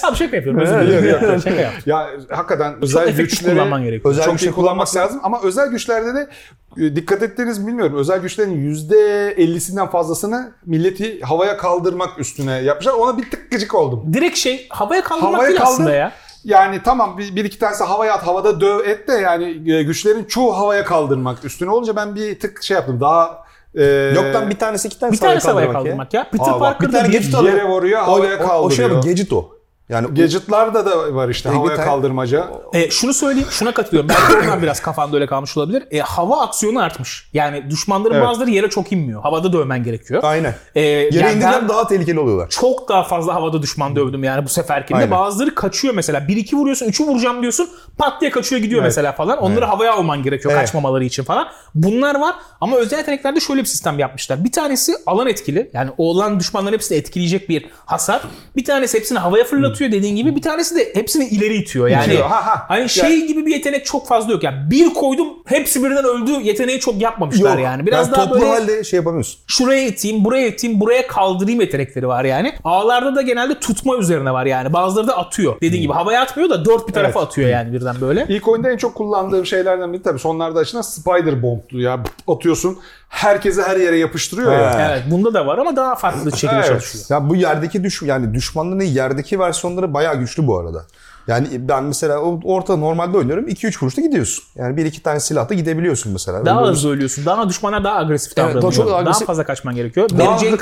Abi 0.02 0.16
şaka 0.16 0.36
yapıyorum. 0.36 0.60
Özür 0.60 0.80
dilerim. 0.80 1.08
yok, 1.08 1.22
yok. 1.22 1.42
Şaka 1.44 1.60
yaptım. 1.60 1.82
Ya 1.86 2.10
hakikaten 2.30 2.74
özel 2.82 3.02
efektif 3.02 3.30
güçleri 3.30 3.54
kullanman 3.54 3.82
gerekiyor. 3.82 4.10
Özel 4.10 4.24
çok 4.24 4.32
güçleri 4.32 4.50
iyi 4.50 4.54
kullanmak 4.54 4.96
lazım 4.96 5.20
ama 5.22 5.40
özel 5.42 5.68
güçlerde 5.68 6.14
de 6.14 6.28
e, 6.76 6.96
dikkat 6.96 7.22
ettiğiniz 7.22 7.58
mi 7.58 7.66
bilmiyorum. 7.66 7.96
Özel 7.96 8.20
güçlerin 8.20 8.74
%50'sinden 8.74 9.90
fazlasını 9.90 10.52
milleti 10.66 11.20
havaya 11.20 11.56
kaldırmak 11.56 12.18
üstüne 12.18 12.62
yapmışlar. 12.62 12.92
Ona 12.92 13.18
bir 13.18 13.30
tık 13.30 13.50
gıcık 13.50 13.74
oldum. 13.74 14.04
Direkt 14.12 14.36
şey 14.36 14.66
havaya 14.70 15.02
kaldırmak 15.02 15.34
Havaya 15.34 15.48
değil 15.48 15.58
kaldır. 15.58 15.72
aslında 15.72 15.92
ya. 15.92 16.12
Yani 16.44 16.80
tamam 16.84 17.18
bir, 17.18 17.36
bir 17.36 17.44
iki 17.44 17.58
tanesi 17.58 17.84
havaya 17.84 18.14
at, 18.14 18.26
havada 18.26 18.60
döv 18.60 18.88
et 18.88 19.08
de 19.08 19.12
yani 19.12 19.72
e, 19.72 19.82
güçlerin 19.82 20.24
çoğu 20.24 20.56
havaya 20.56 20.84
kaldırmak 20.84 21.44
üstüne 21.44 21.70
olunca 21.70 21.96
ben 21.96 22.14
bir 22.14 22.38
tık 22.38 22.62
şey 22.62 22.74
yaptım. 22.74 23.00
Daha 23.00 23.45
e, 23.76 23.84
Yok 24.14 24.34
lan 24.34 24.50
bir 24.50 24.58
tanesi 24.58 24.88
iki 24.88 24.98
tanesi 24.98 25.14
Bir 25.22 25.26
tanesi 25.28 25.48
havaya 25.48 25.72
kaldırmak 25.72 26.14
ya. 26.14 26.30
Peter 26.30 26.46
Aa, 26.46 26.60
bak, 26.60 26.60
Parker'da 26.60 26.88
bir 26.88 26.92
tane 26.98 27.08
bir 27.08 27.12
gadget 27.12 27.34
alıyor. 27.34 27.54
yere 27.56 27.68
vuruyor, 27.68 28.00
O- 28.02 28.04
havaya 28.06 28.38
o, 28.38 28.44
O, 28.44 28.46
kaldırıyor. 28.48 28.70
şey 28.76 28.84
ama 28.84 28.94
gadget 28.94 29.32
o. 29.32 29.55
Yani 29.88 30.06
Gadget'larda 30.14 30.86
da 30.86 31.14
var 31.14 31.28
işte 31.28 31.48
havaya 31.48 31.74
Gadget- 31.76 31.84
kaldırmaca. 31.84 32.48
E, 32.72 32.90
şunu 32.90 33.14
söyleyeyim, 33.14 33.48
şuna 33.50 33.74
katılıyorum. 33.74 34.08
Belki 34.08 34.36
oradan 34.36 34.62
biraz 34.62 34.80
kafanda 34.80 35.16
öyle 35.16 35.26
kalmış 35.26 35.56
olabilir. 35.56 35.82
E, 35.90 35.98
hava 36.00 36.40
aksiyonu 36.42 36.80
artmış. 36.82 37.28
Yani 37.32 37.70
düşmanların 37.70 38.14
Evet. 38.14 38.26
bazıları 38.26 38.50
yere 38.50 38.70
çok 38.70 38.92
inmiyor. 38.92 39.22
Havada 39.22 39.52
dövmen 39.52 39.84
gerekiyor. 39.84 40.20
aynen. 40.24 40.54
E, 40.74 40.80
Yere 40.80 41.16
yani 41.18 41.32
indiler 41.32 41.68
daha 41.68 41.86
tehlikeli 41.86 42.20
oluyorlar. 42.20 42.48
çok 42.48 42.88
daha 42.88 43.02
fazla 43.02 43.34
havada 43.34 43.62
düşman 43.62 43.96
dövdüm 43.96 44.24
yani 44.24 44.44
bu 44.44 44.48
seferkinde. 44.48 44.98
Aynen. 44.98 45.10
Bazıları 45.10 45.54
kaçıyor 45.54 45.94
mesela. 45.94 46.18
1-2 46.20 46.56
vuruyorsun, 46.56 46.86
3'ü 46.86 47.04
vuracağım 47.06 47.42
diyorsun. 47.42 47.68
Pat 47.98 48.20
diye 48.20 48.30
kaçıyor 48.30 48.62
gidiyor 48.62 48.80
Evet. 48.80 48.88
mesela 48.88 49.12
falan. 49.12 49.38
Onları 49.38 49.64
havaya 49.64 49.92
alman 49.94 50.22
gerekiyor 50.22 50.52
Evet. 50.54 50.60
kaçmamaları 50.66 51.04
için 51.04 51.24
falan. 51.24 51.46
Bunlar 51.74 52.20
var 52.20 52.34
ama 52.60 52.76
özel 52.76 52.98
yeteneklerde 52.98 53.40
şöyle 53.40 53.60
bir 53.60 53.66
sistem 53.66 53.98
yapmışlar. 53.98 54.44
Bir 54.44 54.52
tanesi 54.52 54.92
alan 55.06 55.26
etkili. 55.26 55.70
Yani 55.72 55.90
o 55.98 56.10
olan 56.10 56.40
düşmanların 56.40 56.72
hepsini 56.74 56.98
etkileyecek 56.98 57.48
bir 57.48 57.66
hasar. 57.86 58.22
Bir 58.56 58.64
tanesi 58.64 58.98
hepsini 58.98 59.18
havaya 59.18 59.44
fırlatıyor 59.44 59.75
dediğin 59.80 60.16
gibi. 60.16 60.36
Bir 60.36 60.42
tanesi 60.42 60.76
de 60.76 60.90
hepsini 60.94 61.24
ileri 61.28 61.54
itiyor. 61.54 61.88
Yani 61.88 62.06
İtiyor, 62.06 62.26
ha, 62.28 62.46
ha. 62.46 62.64
hani 62.68 62.88
şey 62.88 63.26
gibi 63.26 63.46
bir 63.46 63.52
yetenek 63.52 63.86
çok 63.86 64.08
fazla 64.08 64.32
yok. 64.32 64.42
Yani 64.42 64.70
bir 64.70 64.94
koydum 64.94 65.28
hepsi 65.46 65.84
birden 65.84 66.04
öldü 66.04 66.30
yeteneği 66.30 66.80
çok 66.80 67.00
yapmamışlar 67.00 67.56
Yok. 67.56 67.64
yani. 67.64 67.86
Biraz 67.86 68.12
daha 68.12 68.24
toplu 68.24 68.40
böyle 68.40 68.52
halde 68.52 68.84
şey 68.84 68.96
yapamıyorsun. 68.96 69.40
şuraya 69.46 69.86
iteyim, 69.86 70.24
buraya 70.24 70.46
iteyim, 70.46 70.80
buraya 70.80 71.06
kaldırayım 71.06 71.60
yetenekleri 71.60 72.08
var 72.08 72.24
yani. 72.24 72.52
Ağlarda 72.64 73.16
da 73.16 73.22
genelde 73.22 73.58
tutma 73.60 73.96
üzerine 73.96 74.32
var 74.32 74.46
yani. 74.46 74.72
Bazıları 74.72 75.06
da 75.06 75.16
atıyor. 75.16 75.60
Dediğin 75.60 75.82
gibi 75.82 75.92
havaya 75.92 76.22
atmıyor 76.22 76.50
da 76.50 76.64
dört 76.64 76.88
bir 76.88 76.92
tarafa 76.92 77.20
atıyor 77.20 77.48
yani 77.50 77.72
birden 77.72 77.96
böyle. 78.00 78.26
İlk 78.28 78.48
oyunda 78.48 78.70
en 78.70 78.76
çok 78.76 78.94
kullandığım 78.94 79.46
şeylerden 79.46 79.92
biri 79.92 80.02
tabii 80.02 80.18
sonlarda 80.18 80.58
açılan 80.58 80.82
Spider 80.82 81.42
Bomb'tu 81.42 81.80
ya. 81.80 82.00
Atıyorsun 82.28 82.78
herkese 83.08 83.62
her 83.62 83.76
yere 83.76 83.98
yapıştırıyor 83.98 84.52
ya. 84.52 84.90
Evet 84.90 85.02
bunda 85.10 85.34
da 85.34 85.46
var 85.46 85.58
ama 85.58 85.76
daha 85.76 85.94
farklı 85.94 86.32
şekilde 86.32 86.52
Evet. 86.56 86.66
çalışıyor. 86.66 87.04
Ya 87.10 87.28
bu 87.28 87.36
yerdeki 87.36 87.84
düş 87.84 88.02
yani 88.02 88.34
düşmanların 88.34 88.80
yerdeki 88.80 89.38
versiyonları 89.40 89.94
bayağı 89.94 90.16
güçlü 90.16 90.46
bu 90.46 90.58
arada. 90.58 90.84
Yani 91.28 91.46
ben 91.68 91.84
mesela 91.84 92.18
orta 92.44 92.76
normalde 92.76 93.16
oynuyorum 93.18 93.48
2-3 93.48 93.82
vuruşta 93.82 94.02
gidiyorsun. 94.02 94.44
Yani 94.56 94.76
bir 94.76 94.84
iki 94.86 95.02
tane 95.02 95.20
silahla 95.20 95.54
gidebiliyorsun 95.54 96.12
mesela. 96.12 96.46
Daha 96.46 96.60
Öyle- 96.60 96.70
hızlı 96.70 96.90
ölüyorsun. 96.90 97.26
Daha 97.26 97.48
düşmanlar 97.48 97.84
daha 97.84 97.98
agresif 97.98 98.32
Evet, 98.36 98.36
davranıyor. 98.36 98.62
daha 98.62 98.70
çok 98.72 98.86
daha 98.88 99.02
agresif- 99.02 99.24
fazla 99.26 99.44
kaçman 99.44 99.74
gerekiyor. 99.74 100.08
Daha, 100.18 100.18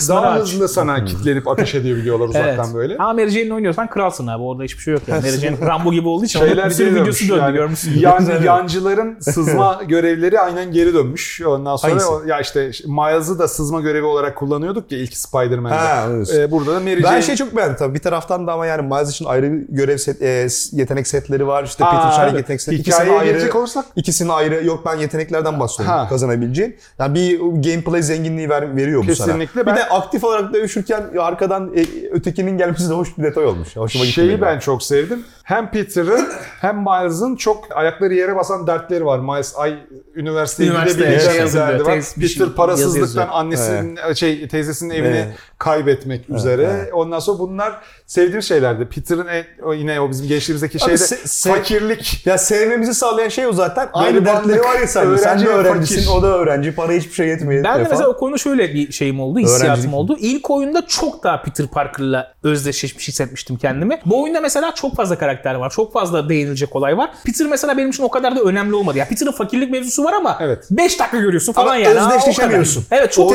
daha 0.09 0.30
aç. 0.30 0.40
hızlı 0.40 0.68
sana 0.68 1.04
kitlenip 1.04 1.49
ateş 1.49 1.75
edebiliyorlar 1.75 2.28
uzaktan 2.28 2.64
Evet. 2.64 2.75
böyle. 2.75 2.97
Ama 2.99 3.12
Mary 3.12 3.28
Jane'le 3.28 3.50
oynuyorsan 3.54 3.90
kralsın 3.90 4.26
abi. 4.26 4.42
Orada 4.42 4.62
hiçbir 4.62 4.83
şey 4.83 4.94
yok 4.94 5.02
yani. 5.06 5.21
Mary 5.21 5.37
Jane 5.37 5.56
Rambo 5.66 5.92
gibi 5.92 6.09
olduğu 6.09 6.25
için 6.25 6.38
Şeyler 6.38 6.68
bir 6.71 6.75
sürü 6.75 6.94
videosu 7.02 7.28
döndü 7.28 7.40
yani. 7.40 7.54
görmüşsün. 7.54 7.99
Yan, 7.99 8.26
yancıların 8.44 9.16
sızma 9.21 9.80
görevleri 9.88 10.40
aynen 10.40 10.73
geri 10.73 10.94
dönmüş. 10.94 11.40
Ondan 11.47 11.76
sonra 11.76 11.92
Hangisi? 11.92 12.09
o- 12.09 12.23
ya 12.26 12.40
işte 12.40 12.71
Miles'ı 12.87 13.38
da 13.38 13.49
sızma 13.49 13.80
görevi 13.80 14.04
olarak 14.06 14.37
kullanıyorduk 14.37 14.92
ya 14.92 14.99
ilk 14.99 15.16
Spider-Man'de. 15.16 15.75
Ha. 15.75 16.06
Ee, 16.35 16.50
burada 16.50 16.75
da 16.75 16.80
Mary 16.80 16.97
Ben 17.02 17.09
Jane. 17.11 17.23
şey 17.23 17.37
çok 17.37 17.56
beğendim 17.56 17.76
tabii. 17.76 17.94
Bir 17.94 18.00
taraftan 18.00 18.47
da 18.47 18.52
ama 18.52 18.66
yani 18.66 18.83
Miles 18.83 19.11
için 19.11 19.25
ayrı 19.25 19.52
bir 19.52 19.66
görev 19.68 19.97
set, 19.97 20.23
e, 20.23 20.49
yetenek 20.73 21.06
setleri 21.06 21.46
var. 21.46 21.64
İşte 21.64 21.84
Aa, 21.84 22.11
Peter 22.11 22.25
evet. 22.25 22.37
yetenek 22.37 22.61
setleri. 22.62 22.80
İkisini 22.80 23.12
ayrı, 23.18 23.50
olursak- 23.58 23.84
ikisini 23.96 24.32
ayrı. 24.32 24.64
Yok 24.66 24.87
ben 24.87 24.94
yeteneklerden 24.96 25.61
bahsediyorum 25.61 25.99
Ha. 26.00 26.08
kazanabileceğin. 26.08 26.76
Yani 26.99 27.14
bir 27.14 27.38
gameplay 27.40 28.02
zenginliği 28.02 28.49
ver, 28.49 28.76
veriyor 28.76 29.06
bu 29.08 29.14
sana. 29.14 29.26
Kesinlikle. 29.26 29.66
Bir 29.66 29.76
de 29.76 29.88
aktif 29.88 30.25
olarak 30.25 30.54
dövüşürken 30.54 31.02
arkadan 31.20 31.73
e, 31.76 31.84
ötekinin 32.12 32.58
gelmesi 32.58 32.90
de 32.90 32.94
hoş 32.94 33.18
bir 33.18 33.23
detay 33.23 33.44
olmuş. 33.46 33.76
Hoşuma 33.76 34.04
gitti. 34.04 34.14
Şeyi 34.14 34.40
ben 34.40 34.58
çok 34.58 34.82
sevdim. 34.82 35.25
Hem 35.44 35.70
Peter'ın 35.70 36.28
hem 36.61 36.76
Miles'ın 36.78 37.37
çok 37.37 37.64
ayakları 37.76 38.14
yere 38.14 38.37
basan 38.37 38.66
dertleri 38.66 39.04
var. 39.06 39.18
Miles 39.18 39.54
ay 39.56 39.78
üniversiteye 40.14 40.70
Üniversiteye 40.70 41.11
gidebileceği 41.11 41.40
yazılıyor, 41.40 41.68
derdi 41.68 41.84
var. 41.84 42.00
şey- 42.02 42.28
Peter 42.28 42.49
parasızlıktan 42.54 43.28
annesinin 43.28 43.99
şey 44.14 44.49
teyzesinin 44.49 44.90
evini 44.94 45.16
Evet. 45.16 45.28
Kaybetmek 45.64 46.30
üzere. 46.30 46.62
evet. 46.75 46.90
Ondan 46.94 47.18
sonra 47.18 47.38
bunlar 47.38 47.73
sevdiğim 48.06 48.42
şeylerdi. 48.42 48.85
Peter'ın 48.88 49.26
yine 49.75 50.00
o 50.00 50.11
bizim 50.11 50.28
gençliğimizdeki 50.28 50.78
şeyde 50.78 50.94
se- 50.94 51.23
se- 51.25 51.49
fakirlik. 51.56 52.26
Ya 52.26 52.38
sevmemizi 52.38 52.94
sağlayan 52.94 53.28
şey 53.28 53.47
o 53.47 53.52
zaten. 53.52 53.88
Aynı 53.92 54.25
dertleri 54.25 54.61
var 54.61 54.80
ya. 54.80 54.87
Sen 54.87 55.06
öğrenci 55.06 55.44
de 55.47 55.49
öğrencisin, 55.49 55.97
fakir. 55.97 56.18
o 56.18 56.23
da 56.23 56.26
öğrenci. 56.26 56.75
Para 56.75 56.92
hiçbir 56.92 57.12
şey 57.12 57.28
yetmiyor. 57.28 57.64
Ben 57.64 57.78
de 57.78 57.87
mesela 57.90 58.09
o 58.09 58.16
konuda 58.16 58.38
şöyle 58.38 58.75
bir 58.75 58.92
şeyim 58.92 59.21
oldu, 59.21 59.38
hissiyatım 59.38 59.94
oldu. 59.94 60.16
İlk 60.21 60.50
oyunda 60.50 60.87
çok 60.87 61.25
daha 61.25 61.42
Peter 61.42 61.66
Parker'la 61.66 62.33
özdeşleşmiş 62.42 63.09
hissetmiştim 63.09 63.56
kendimi. 63.56 64.00
Bu 64.06 64.23
oyunda 64.23 64.40
mesela 64.40 64.75
çok 64.75 64.97
fazla 64.97 65.18
karakter 65.18 65.54
var. 65.54 65.71
Çok 65.71 65.92
fazla 65.92 66.28
değinilecek 66.28 66.76
olay 66.76 66.97
var. 66.99 67.11
Peter 67.25 67.47
mesela 67.47 67.76
benim 67.78 67.90
için 67.90 68.02
o 68.02 68.11
kadar 68.11 68.37
da 68.37 68.40
önemli 68.40 68.75
olmadı. 68.75 68.99
Ya 68.99 69.09
Peter'ın 69.09 69.33
fakirlik 69.33 69.71
mevzusu 69.71 70.04
var 70.04 70.12
ama 70.12 70.38
Evet. 70.40 70.64
5 70.71 71.00
dakika 71.00 71.18
görüyorsun 71.18 71.52
falan 71.52 71.66
Ama 71.66 71.76
yani. 71.76 72.00
Aa, 72.00 72.04
o 72.04 72.09
kadar. 72.09 72.16
özdeşleşemiyorsun. 72.18 72.85
Evet 72.90 73.12
çok 73.12 73.30
o- 73.33 73.35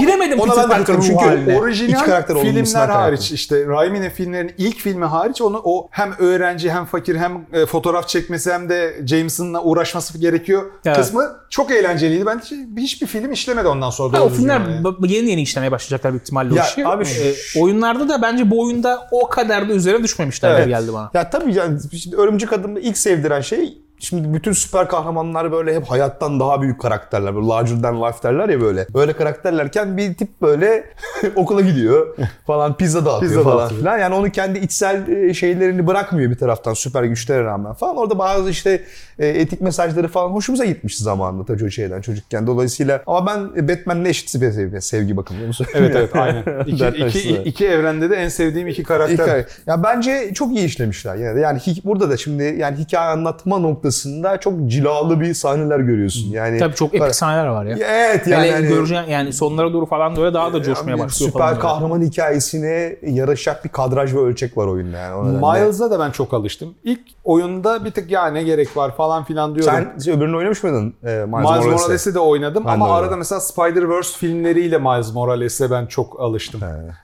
giremedim 0.00 0.40
ona 0.40 0.50
Peter 0.50 0.62
ben 0.64 0.70
de 0.70 0.74
Parker'ın 0.74 1.00
Çünkü 1.00 1.24
haline. 1.36 1.58
Orijinal 1.58 1.88
İç 2.00 2.06
karakter 2.06 2.36
filmler 2.36 2.88
hariç 2.88 3.32
işte 3.32 3.66
Raimi'nin 3.66 4.10
filmlerinin 4.10 4.52
ilk 4.58 4.76
filmi 4.78 5.04
hariç 5.04 5.42
onu 5.42 5.60
o 5.64 5.88
hem 5.90 6.12
öğrenci 6.18 6.70
hem 6.72 6.84
fakir 6.84 7.16
hem 7.16 7.46
e, 7.52 7.66
fotoğraf 7.66 8.08
çekmesi 8.08 8.52
hem 8.52 8.68
de 8.68 9.00
Jameson'la 9.06 9.62
uğraşması 9.62 10.18
gerekiyor 10.18 10.62
Evet. 10.84 10.96
kısmı 10.96 11.36
çok 11.50 11.70
eğlenceliydi. 11.70 12.26
Ben 12.26 12.38
hiç, 12.38 12.52
hiçbir 12.78 13.06
film 13.06 13.32
işlemedi 13.32 13.68
ondan 13.68 13.90
sonra. 13.90 14.18
Ha, 14.18 14.22
o 14.22 14.28
filmler 14.28 14.60
yani. 14.60 15.14
yeni 15.14 15.30
yeni 15.30 15.42
işlemeye 15.42 15.72
başlayacaklar 15.72 16.12
büyük 16.12 16.22
ihtimalle 16.22 16.54
Ya 16.54 16.62
o 16.62 16.66
işi. 16.66 16.86
abi 16.86 17.04
şu- 17.04 17.62
oyunlarda 17.62 18.08
da 18.08 18.22
bence 18.22 18.50
bu 18.50 18.62
oyunda 18.62 19.08
o 19.10 19.28
kadar 19.28 19.68
da 19.68 19.72
üzerine 19.72 20.04
düşmemişler 20.04 20.50
gibi 20.50 20.58
Evet. 20.60 20.68
geldi 20.68 20.92
bana. 20.92 21.10
Ya 21.14 21.30
tabii 21.30 21.54
yani 21.54 21.78
şimdi 21.98 22.16
Örümcek 22.16 22.52
Adam'da 22.52 22.80
ilk 22.80 22.98
sevdiren 22.98 23.40
şey 23.40 23.78
Şimdi 24.04 24.34
bütün 24.34 24.52
süper 24.52 24.88
kahramanlar 24.88 25.52
böyle 25.52 25.74
hep 25.74 25.84
hayattan 25.84 26.40
daha 26.40 26.62
büyük 26.62 26.80
karakterler. 26.80 27.34
Böyle 27.34 27.46
larger 27.46 27.82
than 27.82 28.02
life 28.02 28.22
derler 28.22 28.48
ya 28.48 28.60
böyle. 28.60 28.86
Böyle 28.94 29.12
karakterlerken 29.12 29.96
bir 29.96 30.14
tip 30.14 30.42
böyle 30.42 30.84
okula 31.36 31.60
gidiyor 31.60 32.16
falan 32.46 32.76
pizza 32.76 33.04
dağıtıyor 33.04 33.30
Pizza 33.30 33.42
falan 33.42 33.58
dağıtıyor. 33.58 33.80
filan. 33.80 33.98
Yani 33.98 34.14
onun 34.14 34.30
kendi 34.30 34.58
içsel 34.58 35.08
e, 35.08 35.34
şeylerini 35.34 35.86
bırakmıyor 35.86 36.30
bir 36.30 36.38
taraftan 36.38 36.74
süper 36.74 37.04
güçlere 37.04 37.44
rağmen 37.44 37.74
falan. 37.74 37.96
Orada 37.96 38.18
bazı 38.18 38.50
işte 38.50 38.84
e, 39.18 39.28
etik 39.28 39.60
mesajları 39.60 40.08
falan 40.08 40.30
hoşumuza 40.30 40.64
gitmiş 40.64 40.98
zamanında 40.98 41.44
tabii 41.44 41.70
şeyden 41.70 42.00
çocukken. 42.00 42.46
Dolayısıyla 42.46 43.02
ama 43.06 43.26
ben 43.26 43.68
Batman'le 43.68 44.04
eşit 44.04 44.30
sevgi, 44.30 44.80
sevgi 44.80 45.16
bakımı. 45.16 45.44
Onu 45.44 45.54
söyleyeyim 45.54 45.84
Evet 45.84 45.96
evet 45.96 46.16
aynen. 46.16 46.64
İki, 46.66 46.86
iki, 46.86 47.32
iki 47.32 47.66
evrende 47.66 48.10
de 48.10 48.16
en 48.16 48.28
sevdiğim 48.28 48.68
iki 48.68 48.82
karakter. 48.82 49.24
Hikaye. 49.24 49.46
Ya 49.66 49.82
bence 49.82 50.34
çok 50.34 50.56
iyi 50.56 50.64
işlemişler 50.64 51.16
yine 51.16 51.34
de. 51.34 51.40
Yani 51.40 51.60
burada 51.84 52.10
da 52.10 52.16
şimdi 52.16 52.56
yani 52.58 52.76
hikaye 52.76 53.08
anlatma 53.08 53.58
noktasında 53.94 54.40
çok 54.40 54.66
cilalı 54.66 55.20
bir 55.20 55.34
sahneler 55.34 55.78
görüyorsun. 55.78 56.30
Yani 56.30 56.58
Tabii 56.58 56.74
çok 56.74 56.94
epik 56.94 57.14
sahneler 57.14 57.46
var 57.46 57.64
ya. 57.64 57.76
Evet 57.80 58.26
yani, 58.26 58.42
Hele 58.44 58.52
hani- 58.52 58.66
göreceğin 58.68 59.02
yani 59.08 59.32
sonlara 59.32 59.72
doğru 59.72 59.86
falan 59.86 60.16
böyle 60.16 60.34
daha 60.34 60.52
da 60.52 60.62
coşmaya 60.62 60.90
Yani 60.90 61.00
başlıyor 61.00 61.30
Süper 61.32 61.40
falan. 61.40 61.50
böyle. 61.50 61.60
kahraman 61.60 62.02
hikayesine 62.02 62.96
yaraşacak 63.02 63.64
bir 63.64 63.68
kadraj 63.70 64.14
ve 64.14 64.18
ölçek 64.18 64.56
var 64.56 64.66
oyunda 64.66 64.98
yani. 64.98 65.14
O 65.14 65.24
nedenle. 65.28 65.60
Miles'a 65.62 65.90
da 65.90 66.00
ben 66.00 66.10
çok 66.10 66.34
alıştım. 66.34 66.74
İlk 66.84 67.00
oyunda 67.24 67.84
bir 67.84 67.90
tık 67.90 68.10
ya 68.10 68.26
ne 68.26 68.42
gerek 68.42 68.76
var 68.76 68.96
falan 68.96 69.24
filan 69.24 69.54
diyorum. 69.54 69.72
sen 69.98 70.16
öbürünü 70.16 70.36
oynamış 70.36 70.62
mıydın? 70.62 70.94
Ee, 71.04 71.06
Miles, 71.06 71.50
Miles? 71.64 71.80
Morales'i 71.82 72.14
de 72.14 72.18
oynadım 72.18 72.64
Ben 72.66 72.72
ama 72.72 72.86
de 72.86 72.90
oynadım. 72.90 73.04
arada 73.04 73.16
mesela 73.16 73.40
Spider-Verse 73.40 74.16
filmleriyle 74.18 74.78
Miles 74.78 75.12
Morales'e 75.14 75.70
ben 75.70 75.86
çok 75.86 76.20
alıştım. 76.20 76.60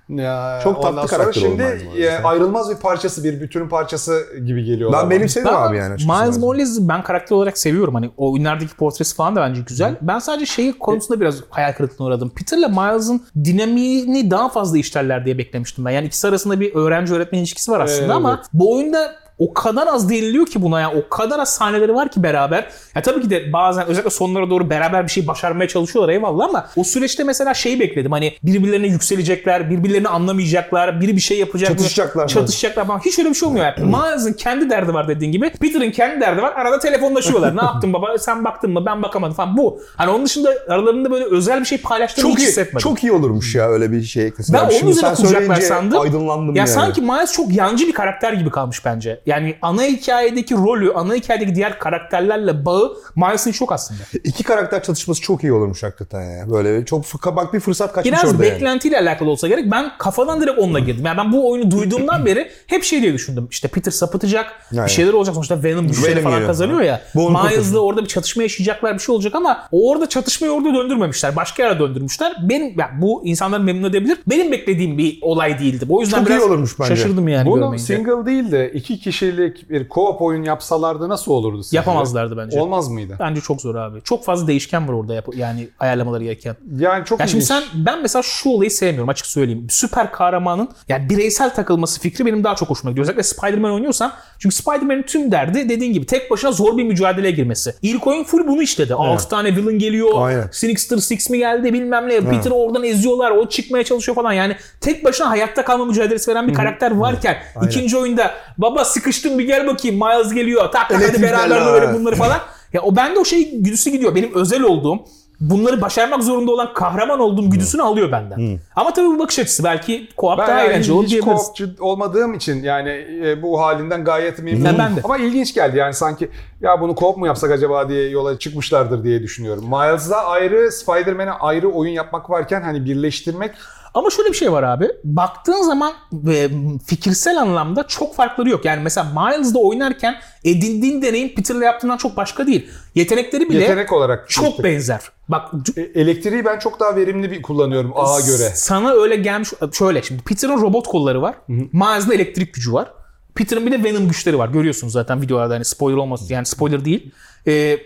Ya, 0.09 0.61
Çok 0.65 0.83
tatlı 0.83 1.07
karakter 1.07 1.41
Şimdi 1.41 1.63
Morales 1.63 1.83
e, 1.97 2.01
ya. 2.01 2.21
ayrılmaz 2.25 2.71
bir 2.71 2.77
parçası, 2.77 3.25
bir 3.25 3.41
bütünün 3.41 3.69
parçası 3.69 4.27
gibi 4.47 4.65
geliyorlar. 4.65 5.01
Ben 5.03 5.11
bana. 5.11 5.19
benimsedim 5.19 5.49
Ben 5.53 5.57
abi 5.57 5.77
yani. 5.77 5.93
Miles. 5.95 6.39
Morales 6.39 6.80
Miles 6.81 6.89
ben 6.89 7.03
karakter 7.03 7.37
olarak 7.37 7.59
seviyorum. 7.59 7.95
Hani 7.95 8.11
o 8.17 8.33
oyunlardaki 8.33 8.77
portresi 8.77 9.15
falan 9.17 9.37
da 9.37 9.41
bence 9.41 9.61
güzel. 9.67 9.97
Ben 10.01 10.19
sadece 10.19 10.47
şeyi 10.47 10.73
konusunda 10.79 11.21
biraz 11.21 11.37
hayal 11.51 11.73
kırıklığına 11.73 12.09
uğradım. 12.09 12.31
Peter'la 12.31 12.69
Miles'ın 12.69 13.23
dinamiğini 13.45 14.31
daha 14.31 14.49
fazla 14.49 14.79
işlerler 14.79 15.25
diye 15.25 15.39
beklemiştim 15.39 15.85
ben. 15.85 15.91
Yani 15.91 16.07
ikisi 16.07 16.29
arasında 16.29 16.61
bir 16.61 16.75
öğrenci 16.75 17.15
öğretmen 17.15 17.39
ilişkisi 17.39 17.71
var 17.71 17.81
aslında 17.81 18.05
Evet. 18.05 18.15
ama 18.17 18.43
bu 18.53 18.75
oyunda 18.75 19.13
o 19.41 19.55
kadar 19.55 19.87
az 19.87 20.09
değiniliyor 20.11 20.47
ki 20.47 20.63
buna 20.63 20.81
ya. 20.81 20.93
O 20.93 21.09
kadar 21.09 21.39
az 21.39 21.55
sahneleri 21.55 21.95
var 21.95 22.11
ki 22.11 22.23
beraber. 22.23 22.67
Ya 22.95 23.03
tabii 23.03 23.23
ki 23.23 23.31
de 23.31 23.53
bazen 23.53 23.87
özellikle 23.87 24.11
sonlara 24.11 24.51
doğru 24.51 24.71
beraber 24.71 25.05
bir 25.07 25.11
şey 25.11 25.27
başarmaya 25.27 25.69
çalışıyorlar 25.69 26.13
eyvallah 26.13 26.49
ama 26.49 26.67
o 26.77 26.85
süreçte 26.85 27.25
mesela 27.25 27.55
şeyi 27.55 27.81
bekledim. 27.81 28.13
Hani 28.13 28.33
birbirlerine 28.43 28.87
yükselecekler, 28.87 29.71
birbirlerini 29.71 30.09
anlamayacaklar, 30.09 31.01
biri 31.01 31.17
bir 31.17 31.21
şey 31.21 31.39
yapacak. 31.39 31.69
Çatışacaklar? 31.69 32.29
Çatışacaklar 32.29 32.87
falan. 32.87 32.99
Hiç 32.99 33.19
öyle 33.19 33.29
bir 33.31 33.35
şey 33.35 33.49
olmuyor. 33.49 33.67
Yani. 33.67 33.87
Miles'ın 33.97 34.33
kendi 34.33 34.71
derdi 34.71 34.95
var 34.95 35.09
dediğin 35.09 35.33
gibi. 35.33 35.51
Peter'ın 35.51 35.91
kendi 35.91 36.21
derdi 36.21 36.43
var. 36.43 36.53
Arada 36.53 36.79
telefonlaşıyorlar. 36.79 37.57
ne 37.57 37.63
yaptın 37.63 37.93
baba? 37.93 38.19
Sen 38.19 38.45
baktın 38.45 38.71
mı? 38.71 38.87
Ben 38.87 39.03
bakamadım 39.03 39.35
falan. 39.35 39.57
Bu. 39.57 39.81
Hani 39.97 40.11
onun 40.11 40.25
dışında 40.25 40.55
aralarında 40.69 41.11
böyle 41.11 41.25
özel 41.25 41.61
bir 41.61 41.67
şey 41.67 41.79
paylaştığını 41.79 42.23
Çok 42.23 42.33
hiç 42.33 42.45
iyi, 42.45 42.47
hissetmedim. 42.49 42.79
çok 42.79 43.03
iyi 43.05 43.13
olurmuş 43.13 43.55
ya 43.55 43.69
öyle 43.69 43.93
bir 43.93 44.03
şey. 44.03 44.33
Ben 44.53 44.59
onun 44.61 44.71
Şimdi 44.71 44.93
üzerine 44.93 45.17
sen 45.17 45.27
kuracaklar 45.27 45.61
sandım. 45.61 46.01
aydınlandım 46.01 46.55
ya 46.57 46.61
yani. 46.61 46.69
sanki 46.69 47.01
Miles 47.01 47.33
çok 47.33 47.53
yancı 47.55 47.87
bir 47.87 47.93
karakter 47.93 48.33
gibi 48.33 48.51
kalmış 48.51 48.85
bence. 48.85 49.21
Yani 49.31 49.55
ana 49.63 49.83
hikayedeki 49.83 50.55
rolü, 50.55 50.93
ana 50.93 51.15
hikayedeki 51.15 51.55
diğer 51.55 51.79
karakterlerle 51.79 52.65
bağı 52.65 52.97
Miles'ın 53.17 53.53
çok 53.53 53.73
aslında. 53.73 54.01
İki 54.25 54.43
karakter 54.43 54.83
çatışması 54.83 55.21
çok 55.21 55.43
iyi 55.43 55.53
olurmuş 55.53 55.83
hakikaten 55.83 56.23
ya. 56.23 56.51
Böyle 56.51 56.85
çok 56.85 57.05
bak 57.37 57.55
bir 57.55 57.61
fırsat 57.61 57.93
kaçmış 57.93 58.13
Biraz 58.13 58.33
orada 58.33 58.45
yani. 58.45 58.55
beklentiyle 58.55 58.99
alakalı 58.99 59.31
olsa 59.31 59.49
gerek. 59.49 59.71
Ben 59.71 59.93
kafadan 59.99 60.41
direkt 60.41 60.59
onunla 60.59 60.79
girdim. 60.79 61.05
Yani 61.07 61.19
ben 61.19 61.33
bu 61.33 61.51
oyunu 61.51 61.71
duyduğumdan 61.71 62.27
beri 62.27 62.51
hep 62.67 62.85
şey 62.85 63.03
diye 63.03 63.13
düşündüm. 63.13 63.49
İşte 63.51 63.69
Peter 63.69 63.91
sapıtacak, 63.93 64.47
Yani. 64.73 64.87
bir 64.87 64.91
şeyler 64.93 65.13
olacak. 65.13 65.35
Sonuçta 65.35 65.63
Venom 65.63 65.89
güçleri 65.89 66.11
Venom 66.13 66.23
falan 66.23 66.35
geliyor. 66.35 66.49
kazanıyor 66.49 66.81
ya. 66.81 67.01
Miles'la 67.15 67.79
orada 67.79 68.03
bir 68.03 68.09
çatışma 68.09 68.43
yaşayacaklar 68.43 68.95
bir 68.95 68.99
şey 68.99 69.15
olacak 69.15 69.35
ama 69.35 69.69
o 69.73 69.91
orada 69.91 70.09
çatışmayı 70.09 70.53
orada 70.53 70.75
döndürmemişler. 70.75 71.37
Başka 71.37 71.63
yere 71.63 71.79
döndürmüşler. 71.79 72.37
Benim 72.43 72.67
yani 72.79 73.01
bu 73.01 73.23
insanları 73.27 73.63
memnun 73.63 73.91
edebilir. 73.91 74.19
Benim 74.27 74.53
beklediğim 74.53 74.99
bir 74.99 75.19
olay 75.23 75.59
değildi. 75.59 75.85
O 75.89 76.01
yüzden 76.01 76.19
Çok 76.19 76.29
iyi 76.29 76.31
biraz 76.31 76.43
olurmuş 76.43 76.81
bence. 76.81 76.97
şaşırdım 76.97 77.29
yani 77.29 77.47
Bunu 77.47 77.61
görmeyince. 77.61 77.97
single 77.97 78.27
değil 78.27 78.51
de 78.53 78.73
iki 78.73 78.99
kişilik 79.21 79.71
bir 79.71 79.89
co-op 79.89 80.17
oyun 80.21 80.43
yapsalardı 80.43 81.09
nasıl 81.09 81.33
olurdu 81.33 81.63
sizce? 81.63 81.77
Yapamazlardı 81.77 82.37
bence. 82.37 82.61
Olmaz 82.61 82.89
mıydı? 82.89 83.17
Bence 83.21 83.41
çok 83.41 83.61
zor 83.61 83.75
abi. 83.75 84.01
Çok 84.05 84.25
fazla 84.25 84.47
değişken 84.47 84.89
var 84.89 84.93
orada 84.93 85.15
yap 85.15 85.29
yani 85.35 85.69
ayarlamaları 85.81 86.25
gereken. 86.25 86.57
Yani 86.79 87.05
çok 87.05 87.21
Ya 87.21 87.27
şimdi 87.27 87.45
sen 87.45 87.63
ben 87.75 88.03
mesela 88.03 88.23
şu 88.23 88.51
olayı 88.51 88.71
sevmiyorum 88.71 89.09
açık 89.09 89.27
söyleyeyim. 89.27 89.67
Süper 89.71 90.13
kahramanın 90.13 90.69
yani 90.89 91.11
bireysel 91.11 91.55
takılması 91.55 92.01
fikri 92.01 92.27
benim 92.27 92.45
daha 92.45 92.55
çok 92.55 92.71
hoşuma 92.71 92.91
gidiyor. 92.91 93.05
Özellikle 93.05 93.23
Spider-Man 93.23 93.73
oynuyorsam. 93.73 94.13
Çünkü 94.39 94.55
Spider-Man'in 94.55 95.03
tüm 95.03 95.33
derdi 95.33 95.69
dediğin 95.69 95.93
gibi 95.93 96.07
tek 96.07 96.31
başına 96.31 96.53
zor 96.53 96.77
bir 96.77 96.85
mücadeleye 96.85 97.33
girmesi. 97.33 97.75
İlk 97.83 98.07
oyun 98.07 98.25
full 98.25 98.47
bunu 98.47 98.63
işledi. 98.63 98.95
6 98.95 99.29
tane 99.29 99.57
villain 99.57 99.79
geliyor. 99.79 100.11
Aynen. 100.15 100.49
Sinister 100.53 100.97
Six 100.97 101.31
mi 101.31 101.39
geldi 101.39 101.73
bilmem 101.73 102.09
ne. 102.09 102.21
Peter'ı 102.21 102.55
oradan 102.55 102.85
eziyorlar. 102.85 103.31
O 103.31 103.49
çıkmaya 103.49 103.85
çalışıyor 103.85 104.17
falan. 104.17 104.33
Yani 104.33 104.57
tek 104.81 105.05
başına 105.05 105.31
hayatta 105.31 105.65
kalma 105.65 105.85
mücadelesi 105.85 106.31
veren 106.31 106.49
bir 106.49 106.55
karakter 106.55 106.91
varken 106.91 107.37
ikinci 107.63 107.97
oyunda 107.97 108.35
baba 108.59 108.85
sıkıştım 109.13 109.39
bir 109.39 109.47
gel 109.47 109.67
bakayım 109.67 109.97
Miles 109.97 110.33
geliyor. 110.33 110.73
Tak 110.73 110.89
tak 110.89 111.09
hadi 111.09 111.23
beraber 111.23 111.67
böyle 111.67 111.95
bunları 111.95 112.15
falan. 112.17 112.39
Ya 112.73 112.83
o 112.83 112.97
bende 112.97 113.19
o 113.19 113.25
şey 113.25 113.61
güdüsü 113.61 113.91
gidiyor. 113.91 114.15
Benim 114.15 114.35
özel 114.35 114.63
olduğum 114.63 114.99
bunları 115.41 115.81
başarmak 115.81 116.23
zorunda 116.23 116.53
olan 116.53 116.75
kahraman 116.75 117.21
olduğum 117.21 117.51
güdüsünü 117.51 117.83
alıyor 117.83 118.13
benden. 118.13 118.59
Ama 118.77 118.93
tabii 118.93 119.07
bu 119.07 119.19
bakış 119.19 119.39
açısı. 119.39 119.65
Belki 119.65 120.09
co-op 120.19 120.39
Ben 120.39 120.49
daha 120.49 120.59
yani 120.59 120.69
eğlenceli 120.69 120.93
olur 120.93 121.05
hiç 121.05 121.11
diyebiliriz. 121.11 121.41
co-opçu 121.41 121.81
olmadığım 121.81 122.35
için 122.35 122.63
yani 122.63 123.07
e, 123.25 123.43
bu 123.43 123.61
halinden 123.61 124.05
gayet 124.05 124.43
memnunum. 124.43 124.67
Ya 124.73 124.79
ben 124.79 124.97
de. 124.97 125.01
Ama 125.05 125.19
ilginç 125.19 125.55
geldi 125.55 125.77
yani 125.79 125.95
sanki 125.95 126.31
ya 126.61 126.81
bunu 126.81 126.93
co-op 126.93 127.19
mu 127.19 127.27
yapsak 127.27 127.51
acaba 127.51 127.89
diye 127.89 128.09
yola 128.09 128.39
çıkmışlardır 128.39 129.05
diye 129.05 129.23
düşünüyorum. 129.23 129.65
Miles'da 129.65 130.25
ayrı, 130.27 130.73
Spider-Man'e 130.73 131.31
ayrı 131.31 131.69
oyun 131.69 131.93
yapmak 131.93 132.31
varken 132.31 132.63
hani 132.63 132.85
birleştirmek 132.85 133.51
Ama 133.95 134.11
şöyle 134.11 134.29
bir 134.29 134.37
şey 134.37 134.53
var 134.53 134.63
abi. 134.63 134.89
Baktığın 135.05 135.63
zaman 135.63 135.93
e, 136.29 136.51
fikirsel 136.87 137.41
anlamda 137.41 137.87
çok 137.87 138.15
farkları 138.15 138.49
yok. 138.51 138.65
Yani 138.65 138.83
mesela 138.83 139.07
Miles'da 139.15 139.59
oynarken 139.59 140.15
edindiğin 140.45 141.03
deneyim 141.03 141.35
Peter'la 141.35 141.65
yaptığından 141.65 141.97
çok 141.97 142.17
başka 142.17 142.47
değil. 142.47 142.71
Yetenekleri 142.95 143.49
bile 143.51 143.61
yetenek 143.61 143.93
olarak 143.93 144.31
çok 144.31 144.65
benzer. 144.65 145.01
Bak 145.29 145.49
E, 145.77 145.81
elektriği 145.81 146.45
ben 146.45 146.59
çok 146.59 146.81
daha 146.81 146.97
verimli 146.97 147.31
bir 147.31 147.43
kullanıyorum 147.43 147.93
A'ya 147.97 148.27
göre. 148.27 148.51
Sana 148.55 148.93
öyle 148.93 149.17
gelmiş. 149.17 149.49
Şöyle 149.73 150.03
şimdi 150.03 150.23
Peter'ın 150.23 150.61
robot 150.61 150.89
kolları 150.89 151.23
var. 151.23 151.35
Miles'da 151.49 152.15
elektrik 152.15 152.55
gücü 152.55 152.73
var. 152.73 152.93
Peter'ın 153.35 153.67
bir 153.67 153.73
de 153.73 153.85
Venom 153.85 154.09
güçleri 154.09 154.39
var. 154.39 154.49
Görüyorsunuz 154.49 154.93
zaten 154.93 155.23
videolarda 155.23 155.55
hani 155.55 155.65
spoiler 155.65 155.97
olmasın. 155.97 156.27
Yani 156.31 156.47
spoiler 156.47 156.85
değil. 156.85 157.11
Ee, 157.47 157.79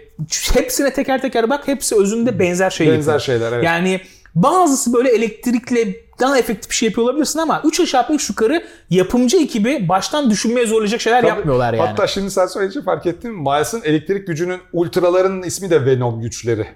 hepsine 0.55 0.93
teker 0.93 1.23
teker 1.23 1.51
bak. 1.51 1.69
Hepsi 1.69 1.97
özünde 1.97 2.39
benzer 2.39 2.71
şey 2.71 2.89
Benzer 2.89 3.19
şeyler, 3.19 3.53
evet. 3.53 3.65
Yani 3.65 4.01
bazısı 4.35 4.93
böyle 4.93 5.09
elektrikle 5.09 5.95
daha 6.21 6.39
efektif 6.39 6.71
bir 6.71 6.75
şey 6.75 6.89
yapıyor 6.89 7.07
olabilirsin 7.07 7.39
ama 7.39 7.63
3 7.65 7.81
aşağı 7.81 8.09
5 8.09 8.29
yukarı 8.29 8.65
yapımcı 8.91 9.37
ekibi 9.37 9.89
baştan 9.89 10.31
düşünmeye 10.31 10.67
zorlayacak 10.67 11.01
şeyler 11.01 11.21
Tabii. 11.21 11.29
yapmıyorlar 11.29 11.75
yani. 11.75 11.87
Hatta 11.89 12.07
şimdi 12.07 12.31
sen 12.31 12.47
söyleyince 12.47 12.83
fark 12.83 13.07
ettin 13.07 13.33
mi? 13.33 13.41
Miles'ın 13.43 13.83
elektrik 13.85 14.27
gücünün 14.27 14.61
ultralarının 14.73 15.43
ismi 15.43 15.71
de 15.71 15.87
Venom 15.87 16.21
güçleri. 16.21 16.67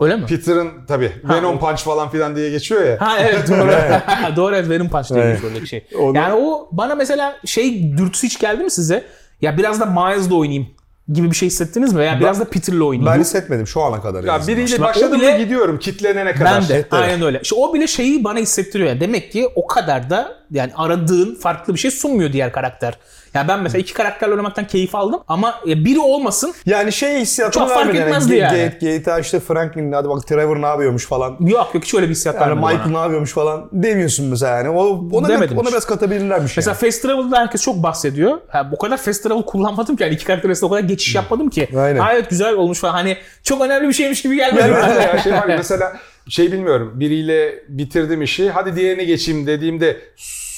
Öyle 0.00 0.16
mi? 0.16 0.26
Peter'ın 0.26 0.70
tabii 0.88 1.12
Venom 1.24 1.58
Punch 1.58 1.78
falan 1.82 2.08
filan 2.10 2.36
diye 2.36 2.50
geçiyor 2.50 2.84
ya. 2.84 3.00
Ha 3.00 3.18
evet 3.20 3.48
doğru. 3.50 3.70
doğru 4.36 4.56
evet 4.56 4.68
Venom 4.70 4.88
Punch 4.88 5.10
diye 5.14 5.24
Evet. 5.24 5.42
geçiyor 5.42 5.66
şey. 5.66 5.86
Onu- 5.98 6.16
Yani 6.16 6.32
o 6.34 6.68
bana 6.72 6.94
mesela 6.94 7.36
şey 7.46 7.96
dürtüsü 7.96 8.26
hiç 8.26 8.38
geldi 8.38 8.64
mi 8.64 8.70
size? 8.70 9.04
Ya 9.40 9.58
biraz 9.58 9.80
da 9.80 9.86
Miles'la 9.86 10.34
oynayayım 10.34 10.66
gibi 11.12 11.30
bir 11.30 11.36
şey 11.36 11.46
hissettiniz 11.46 11.92
mi? 11.92 11.98
Veya 11.98 12.20
biraz 12.20 12.40
da 12.40 12.44
Peter'la 12.44 12.84
oynayayım. 12.84 13.14
Ben 13.14 13.20
hissetmedim 13.20 13.66
şu 13.66 13.82
ana 13.82 14.00
kadar. 14.02 14.24
Ya 14.24 14.40
biriyle 14.46 14.80
başladım 14.80 15.20
bile- 15.20 15.32
mı 15.32 15.38
gidiyorum 15.38 15.78
kitlenene 15.78 16.32
kadar. 16.32 16.60
Ben 16.62 16.68
de. 16.68 16.74
Evet. 16.74 16.86
Aynen 16.90 17.22
öyle. 17.22 17.40
İşte 17.42 17.54
o 17.54 17.74
bile 17.74 17.86
şeyi 17.86 18.24
bana 18.24 18.38
hissettiriyor. 18.38 18.88
Yani 18.88 19.00
demek 19.00 19.32
ki 19.32 19.48
o 19.54 19.66
kadar 19.66 20.10
da 20.10 20.36
yani 20.54 20.72
aradığın 20.76 21.34
farklı 21.34 21.74
bir 21.74 21.78
şey 21.78 21.90
sunmuyor 21.90 22.32
diğer 22.32 22.52
karakter. 22.52 22.94
Yani 23.34 23.48
ben 23.48 23.60
mesela 23.62 23.80
iki 23.80 23.94
karakterle 23.94 24.30
oynamaktan 24.32 24.66
keyif 24.66 24.94
aldım 24.94 25.20
ama 25.28 25.54
biri 25.66 25.98
olmasın 25.98 26.54
Yani 26.66 26.92
şey 26.92 27.20
hissiyatını 27.20 27.62
Çok 27.62 27.74
fark 27.74 27.86
vermedi. 27.86 28.02
etmezdi 28.02 28.34
yani. 28.36 28.72
G- 28.80 28.96
GTA 28.98 29.18
işte 29.18 29.40
Franklin 29.40 29.92
hadi 29.92 30.08
bak 30.08 30.26
Trevor 30.26 30.62
ne 30.62 30.66
yapıyormuş 30.66 31.06
falan. 31.06 31.36
yok 31.40 31.70
yok 31.74 31.84
hiç 31.84 31.94
öyle 31.94 32.06
bir 32.06 32.10
hissiyat 32.10 32.40
Yani 32.40 32.54
Michael 32.54 32.78
bana. 32.84 32.92
ne 32.92 32.98
yapıyormuş 32.98 33.32
falan 33.32 33.68
demiyorsun 33.72 34.26
mesela 34.26 34.56
yani. 34.56 34.68
O, 34.68 35.08
ona, 35.12 35.28
Demedim 35.28 35.58
ona 35.58 35.68
biraz 35.68 35.86
katabilirlermiş 35.86 36.56
Mesela 36.56 36.76
yani. 36.82 36.90
Fast 36.90 37.02
Travel'da 37.02 37.38
herkes 37.38 37.62
çok 37.62 37.76
bahsediyor. 37.82 38.38
Ha, 38.48 38.70
o 38.72 38.78
kadar 38.78 38.96
Fast 38.96 39.22
Travel 39.22 39.42
kullanmadım 39.42 39.96
ki. 39.96 40.02
Yani 40.02 40.14
iki 40.14 40.24
karakter 40.24 40.48
arasında 40.48 40.66
o 40.66 40.70
kadar 40.70 40.82
geçiş 40.84 41.14
yapmadım 41.14 41.50
ki. 41.50 41.68
Aynen. 41.78 42.00
Ha, 42.00 42.12
evet 42.14 42.30
güzel 42.30 42.54
olmuş 42.54 42.78
falan. 42.80 42.92
Hani 42.92 43.16
çok 43.42 43.62
önemli 43.62 43.88
bir 43.88 43.92
şeymiş 43.94 44.22
gibi 44.22 44.36
gelmedi. 44.36 44.64
Evet, 44.68 44.82
bana. 44.82 44.92
ya 45.02 45.18
şey 45.18 45.32
var 45.32 45.44
mesela 45.46 45.96
şey 46.28 46.52
bilmiyorum 46.52 46.92
biriyle 47.00 47.64
bitirdim 47.68 48.22
işi 48.22 48.50
hadi 48.50 48.76
diğerine 48.76 49.04
geçeyim 49.04 49.46
dediğimde 49.46 49.96